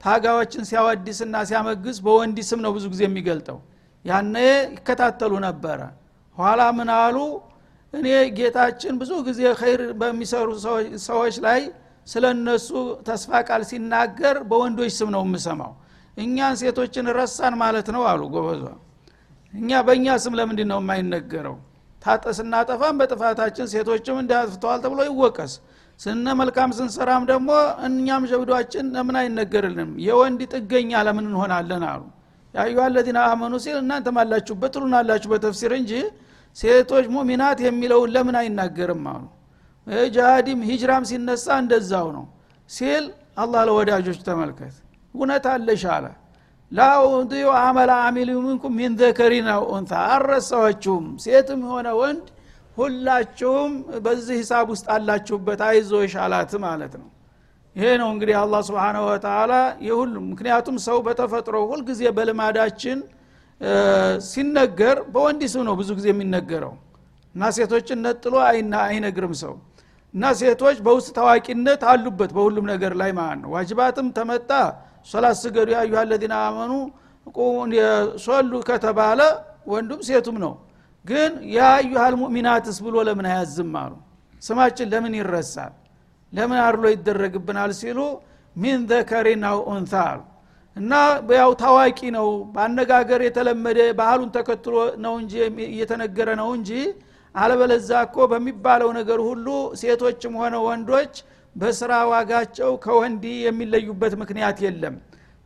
ታጋዎችን 0.00 0.64
ሲያወድስና 0.70 1.34
ሲያመግስ 1.48 1.96
በወንዲ 2.04 2.38
ስም 2.48 2.60
ነው 2.64 2.72
ብዙ 2.76 2.84
ጊዜ 2.94 3.02
የሚገልጠው። 3.06 3.58
ያነ 4.04 4.34
ይከታተሉ 4.68 5.32
ነበረ። 5.46 5.80
ኋላ 6.36 6.60
ምን 6.78 6.90
አሉ? 6.96 7.16
እኔ 7.94 8.06
ጌታችን 8.38 8.94
ብዙ 9.00 9.10
ጊዜ 9.28 9.40
ኸይር 9.60 9.82
በሚሰሩ 10.00 10.48
ሰዎች 11.06 11.34
ላይ 11.46 11.60
ስለ 12.06 12.24
እነሱ 12.36 12.68
ተስፋ 13.08 13.30
ቃል 13.48 13.62
ሲናገር 13.70 14.36
በወንዶች 14.50 14.92
ስም 14.98 15.10
ነው 15.14 15.22
የምሰማው። 15.26 15.72
እኛን 16.16 16.54
ሴቶችን 16.62 17.06
ረሳን 17.18 17.54
ማለት 17.62 17.88
ነው 17.94 18.02
አሉ 18.10 18.22
ጎበዟ 18.34 18.64
እኛ 19.52 19.80
በእኛ 19.86 20.06
ስም 20.22 20.34
ለምንድን 20.38 20.68
ነው 20.72 20.80
የማይነገረው 20.82 21.56
ስናጠፋም 22.36 22.96
በጥፋታችን 23.00 23.66
ሴቶችም 23.72 24.16
እንዳጥፍተዋል 24.22 24.78
ተብሎ 24.84 25.00
ይወቀስ። 25.08 25.52
ስነ 26.00 26.26
መልካም 26.40 26.70
ስንሰራም 26.76 27.22
ደግሞ 27.30 27.50
እኛም 27.86 28.22
ጀብዷችን 28.30 28.86
ለምን 28.94 29.16
አይነገርልንም? 29.20 29.90
የወንድ 30.06 30.40
ጥገኛ 30.54 30.90
ለምን 31.06 31.26
እንሆናለን 31.28 31.84
አሉ። 31.90 32.02
ያዩ 32.54 32.76
አለዚነ 32.84 33.18
አመኑ 33.28 33.52
ሲል 33.64 33.76
እናንተም 33.82 34.16
አላችሁበት 34.22 34.72
ትሉናላችሁ 34.74 35.28
በተፍሲር 35.32 35.72
እንጂ 35.78 35.92
ሴቶች 36.56 37.06
ሙሚናት 37.14 37.58
የሚለውን 37.66 38.10
ለምን 38.14 38.36
አይናገርም 38.40 39.04
አሉ። 39.12 39.22
ጃሃዲም 40.14 40.60
ሂጅራም 40.68 41.04
ሲነሳ 41.10 41.46
እንደዛው 41.62 42.08
ነው 42.16 42.26
ሲል 42.70 43.04
አላህ 43.38 43.62
ለወዳጆች 43.68 44.18
ተመልከት። 44.26 44.74
እውነት 45.14 45.46
አለሽ 45.52 45.84
አለ 45.94 46.04
ላኡዲዩ 46.72 47.46
አመላ 47.60 47.92
አሚል 48.04 48.28
ሚንኩም 48.38 48.74
ሚን 48.78 48.92
ዘከሪን 49.00 49.48
አው 49.54 49.62
ኡንታ 49.72 49.92
አረሳዋችሁም 50.12 51.06
ሴትም 51.24 51.60
የሆነ 51.66 51.88
ወንድ 51.98 52.26
ሁላችሁም 52.76 53.72
በዚህ 54.04 54.36
ሂሳብ 54.40 54.66
ውስጥ 54.72 54.86
አላችሁበት 54.94 55.60
አይዞሽ 55.66 56.14
አላት 56.24 56.52
ማለት 56.64 56.94
ነው። 57.00 57.08
ይሄ 57.76 57.90
ነው 58.00 58.08
እንግዲህ 58.14 58.36
አላህ 58.40 58.60
ስብንሁ 58.68 59.02
ወተላ 59.08 59.52
የሁሉም። 59.86 60.24
ምክንያቱም 60.32 60.76
ሰው 60.86 60.98
በተፈጥሮ 61.06 61.56
ሁልጊዜ 61.70 62.02
በልማዳችን 62.16 62.98
ሲነገር 64.30 64.96
በወንድ 65.14 65.42
ስም 65.52 65.62
ነው 65.68 65.74
ብዙ 65.80 65.90
ጊዜ 65.98 66.08
የሚነገረው። 66.12 66.72
እና 67.34 67.50
ሴቶችን 67.56 67.98
ነጥሎ 68.06 68.34
አይነግርም 68.86 69.34
ሰው። 69.42 69.54
እና 70.14 70.32
ሴቶች 70.40 70.78
በውስጥ 70.86 71.10
ታዋቂነት 71.18 71.82
አሉበት 71.90 72.32
በሁሉም 72.36 72.66
ነገር 72.72 72.94
ላይ 73.00 73.12
ማለት 73.18 73.38
ነው። 73.44 73.50
ዋጅባትም 73.56 74.08
ተመጣ 74.18 74.50
ሶላት 75.06 75.36
ስገዱ 75.42 75.68
ያዩ 75.76 75.92
አለዚነ 76.00 76.34
አመኑ 76.46 76.72
ሶሉ 78.24 78.52
ከተባለ 78.68 79.20
ወንዱም 79.66 80.00
ሴቱም 80.08 80.36
ነው። 80.44 80.52
ግን 81.04 81.32
የአዩሃል 81.54 82.14
ሙእሚናትስ 82.20 82.76
ብሎ 82.84 82.96
ለምን 83.08 83.26
አያዝም 83.30 83.72
አሉ። 83.80 83.92
ስማችን 84.42 84.86
ለምን 84.92 85.14
ይረሳል? 85.18 85.72
ለምን 86.32 86.58
አድሎ 86.66 86.84
ይደረግብናል 86.94 87.70
ሲሉ 87.80 87.98
ሚን 88.56 88.78
ዘከሪን 88.90 89.42
ኡንታ 89.68 89.92
አሉ። 90.10 90.20
እና 90.76 90.92
ያው 91.36 91.50
ታዋቂ 91.62 91.98
ነው። 92.16 92.28
በአነጋገር 92.54 93.20
የተለመደ 93.26 93.78
ባህሉን 93.98 94.30
ተከትሎ 94.36 94.74
ነው 95.04 95.14
እንጂ 95.22 95.32
እየተነገረ 95.68 96.28
ነው 96.40 96.48
እንጂ 96.56 96.70
አለበለዛ 97.34 97.90
እኮ 98.06 98.16
በሚባለው 98.30 98.90
ነገር 98.98 99.20
ሁሉ 99.28 99.46
ሴቶችም 99.80 100.34
ሆነ 100.40 100.54
ወንዶች 100.66 101.14
በስራ 101.56 101.92
ዋጋቸው 102.10 102.70
ከወንዲ 102.84 103.24
የሚለዩበት 103.46 104.14
ምክንያት 104.22 104.58
የለም። 104.64 104.94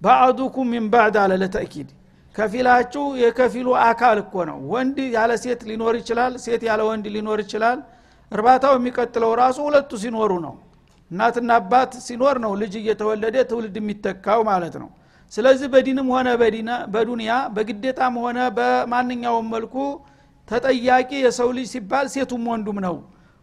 ባዕዱኩም 0.02 0.68
ሚን 0.72 0.84
ባዕድ 0.92 1.16
አለ 1.22 1.32
ለተእኪድ። 1.42 1.88
ከፊላችሁ 2.34 3.04
የከፊሉ 3.22 3.68
አካል 3.84 4.18
እኮ 4.22 4.34
ነው። 4.50 4.58
ወንድ 4.72 4.96
ያለ 5.14 5.32
ሴት 5.44 5.60
ሊኖር 5.68 5.94
ይችላል 6.00 6.32
ሴት 6.44 6.62
ያለ 6.68 6.80
ወንድ 6.88 7.06
ሊኖር 7.14 7.38
ይችላል። 7.44 7.78
እርባታው 8.32 8.74
የሚቀጥለው 8.78 9.32
ራሱ 9.40 9.58
ሁለቱ 9.66 9.90
ሲኖሩ 10.02 10.32
ነው። 10.46 10.54
እናትና 11.10 11.50
አባት 11.60 11.92
ሲኖር 12.06 12.36
ነው 12.44 12.52
ልጅ 12.62 12.74
እየተወለደ 12.80 13.36
ትውልድ 13.50 13.76
የሚተካው 13.80 14.40
ማለት 14.50 14.74
ነው። 14.82 14.88
ስለዚህ 15.32 15.68
በዲንም 15.72 16.08
ሆነ 16.14 16.28
በዱንያ 16.94 17.32
በግዴታም 17.54 18.14
ሆነ 18.24 18.38
በማንኛውም 18.56 19.46
መልኩ 19.54 19.74
ተጠያቂ 20.48 21.10
የሰው 21.24 21.48
ልጅ 21.56 21.66
ሲባል 21.72 22.06
ሴቱም 22.14 22.44
ወንዱም 22.50 22.78
ነው 22.86 22.96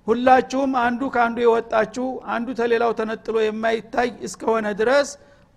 ሁላችሁም 0.07 0.71
አንዱ 0.81 1.01
ከአንዱ 1.13 1.37
የወጣችሁ 1.43 2.05
አንዱ 2.33 2.47
ተሌላው 2.57 2.91
ተነጥሎ 2.97 3.35
የማይታይ 3.43 4.09
እስከሆነ 4.27 4.67
ድረስ 4.81 5.09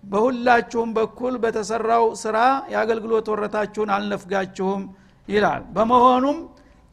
በሁላችሁም 0.03 0.89
በኩል 0.97 1.33
በተሰራው 1.43 2.05
ስራ 2.21 2.37
የአገልግሎት 2.73 3.27
ወረታችሁን 3.33 3.89
አልነፍጋችሁም 3.95 4.83
ይላል። 5.27 5.63
በመሆኑም 5.75 6.37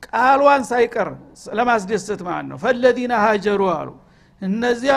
ቃሏን 0.07 0.63
ሳይቀር 0.71 1.09
ለማስደሰት 1.59 2.21
ማለት 2.29 2.47
ነው። 2.51 2.59
ፈለዲና 2.65 3.15
ሀጀሩ 3.25 3.63
አሉ። 3.77 3.91
እነዚያ 4.43 4.95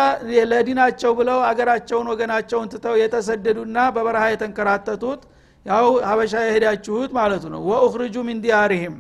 ለዲናቸው 0.51 1.11
ብለው 1.19 1.39
አገራቸውን 1.49 2.07
ወገናቸውን 2.11 2.69
ትተው 2.73 2.95
የተሰደዱና 3.01 3.77
በበረሃ 3.95 4.23
የተንከራተቱት 4.31 5.21
ያው 5.65 5.87
ሀበሻ 6.09 6.33
የሄዳችሁት 6.45 7.11
ማለቱ 7.17 7.43
ነው። 7.53 7.61
ወኡኽርጁ 7.69 8.15
ሚን 8.27 8.39
ዲያሪህም 8.43 8.95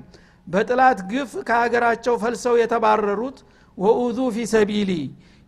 በጥላት 0.47 0.99
ግፍ 1.11 1.31
ከሀገራቸው 1.47 2.15
ፈልሰው 2.23 2.55
የተባረሩት 2.61 3.37
ወኡዙ 3.77 4.19
ፊ 4.35 4.45
ሰቢሊ 4.53 4.91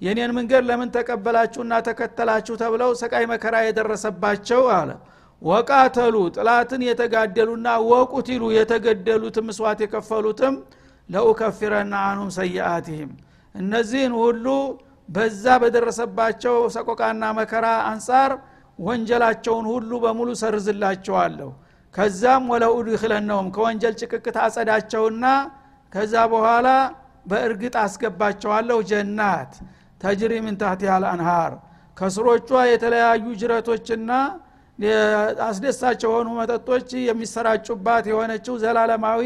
የኔን 0.01 0.31
መንገድ 0.37 0.63
ለምን 0.69 0.89
ተቀበላችሁና 0.95 1.73
ተከተላችሁ 1.87 2.55
ተብለው 2.61 2.91
ሰቃይ 3.01 3.25
መከራ 3.31 3.55
የደረሰባቸው 3.63 4.61
አለ። 4.75 4.89
ወቃተሉ 5.41 6.15
ጥላትን 6.35 6.81
የተጋደሉና 6.87 7.67
ወቁቲሉ 7.89 8.43
የተገደሉትም 8.55 9.45
ምስዋት 9.49 9.79
የከፈሉትም 9.83 10.55
ለኡከፊረና 11.09 11.95
አንሁም 12.09 12.29
ሰይአትህም 12.39 13.11
እነዚህን 13.55 14.13
ሁሉ 14.21 14.45
በዛ 15.09 15.45
በደረሰባቸው 15.61 16.55
ሰቆቃና 16.75 17.23
መከራ 17.39 17.67
አንጻር 17.91 18.31
ወንጀላቸውን 18.79 19.65
ሁሉ 19.71 19.91
በሙሉ 20.03 20.29
ሰርዝላቸዋለሁ 20.41 21.49
ከዛም 21.93 22.43
ወለኡድክለነውም 22.51 23.47
ከወንጀል 23.55 23.93
ጭቅቅት 24.01 24.35
አጸዳቸውና 24.43 25.25
ከዛ 25.91 26.13
በኋላ 26.33 26.67
በእርግጥ 27.25 27.75
አስገባቸዋለሁ 27.83 28.77
ጀናት 28.91 29.53
ተጅሪ 30.01 30.33
ምን 30.45 30.55
ታህት 30.61 30.81
ያል 30.87 31.03
አንሃር 31.11 31.53
ከስሮቿ 31.97 32.49
የተለያዩ 32.71 33.25
ጅረቶችና 33.41 34.11
አስደሳች 35.47 36.01
የሆኑ 36.05 36.27
መጠጦች 36.39 36.89
የሚሰራጩባት 37.07 38.05
የሆነችው 38.11 38.55
ዘላለማዊ 38.63 39.23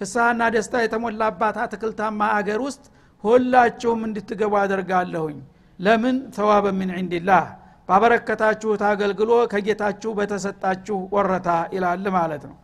ፍስሐና 0.00 0.42
ደስታ 0.54 0.74
የተሞላባት 0.82 1.56
አትክልታማ 1.64 2.20
አገር 2.38 2.60
ውስጥ 2.66 2.84
ሁላችሁም 3.24 4.00
እንድትገቡ 4.08 4.52
አደርጋለሁኝ። 4.62 5.38
ለምን? 5.78 6.16
ተዋበ 6.36 6.66
ምን 6.78 6.90
ዕንድላህ 6.98 7.44
ባበረከታችሁት 7.88 8.82
አገልግሎ 8.88 9.32
ከጌታችሁ 9.52 10.10
በተሰጣችሁ 10.18 10.98
ወረታ 11.16 11.48
ይላል 11.74 12.06
ማለት 12.16 12.44
ነው። 12.50 12.56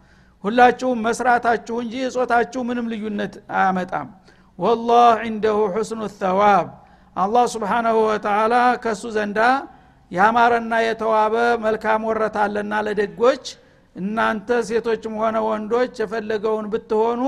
ሁላችሁም 0.45 1.03
መስራታችሁ 1.07 1.77
እንጂ 1.83 1.95
እጾታችሁ 2.09 2.61
ምንም 2.69 2.87
ልዩነት 2.93 3.35
አያመጣም። 3.57 4.09
ወላህ 4.59 5.13
እንደሁ 5.29 5.59
ሑስኑ 5.75 6.01
ተዋብ። 6.19 6.67
አላህ 7.17 7.45
ስብሓናሁ 7.55 7.97
ወተላ 8.09 8.55
ከእሱ 8.83 9.05
ዘንዳ 9.17 9.39
ያማረና 10.11 10.73
የተዋበ 10.85 11.35
መልካም 11.65 12.03
ወረታ 12.09 12.37
አለና 12.47 12.73
ለደጎች 12.87 13.45
እናንተ 13.97 14.49
ሴቶችም 14.69 15.15
ሆነ 15.21 15.37
ወንዶች 15.47 15.95
የፈለገውን 16.03 16.67
ብትሆኑ 16.73 17.23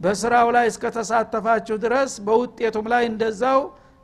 በስራው 0.00 0.48
ላይ 0.56 0.66
እስከተሳተፋችሁ 0.70 1.76
ድረስ 1.84 2.12
በውጤቱም 2.26 2.86
ላይ 2.92 3.02
እንደዛው 3.10 3.60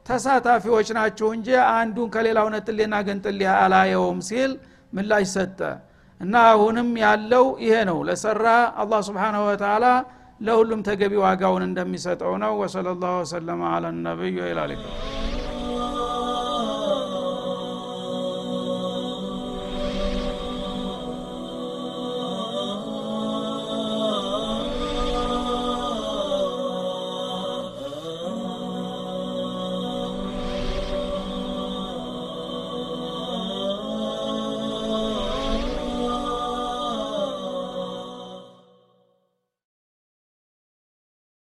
ተሳታፊዎች 0.08 0.88
ናችሁ 0.98 1.28
እንጂ 1.36 1.48
አንዱን 1.72 2.08
ከሌላው 2.14 2.46
ነጥሌና 2.54 2.96
ገንጥሌ 3.08 3.40
አላየውም 3.56 4.20
ሲል 4.28 4.52
ምላሽ 4.92 5.26
ሰጠ። 5.34 5.60
እና 6.20 6.34
አሁንም 6.52 6.88
ያለው 7.02 7.46
ይሄ 7.64 7.74
ነው። 7.90 7.98
ለሰራ 8.08 8.46
አላህ 8.82 9.00
ስብሓንሁ 9.08 9.42
ወተላ 9.50 9.84
ለሁሉም 10.40 10.82
ተገቢ 10.88 11.14
ዋጋውን 11.24 11.64
እንደሚሰጠው 11.68 12.34
ነው። 12.44 12.54
ወሰለ 12.62 12.88
ላሁ 13.02 13.14
ወሰለማ 13.22 13.62
አላ 13.74 13.86
ነቢይ 14.02 14.36
ወኢላሊኩም 14.42 14.94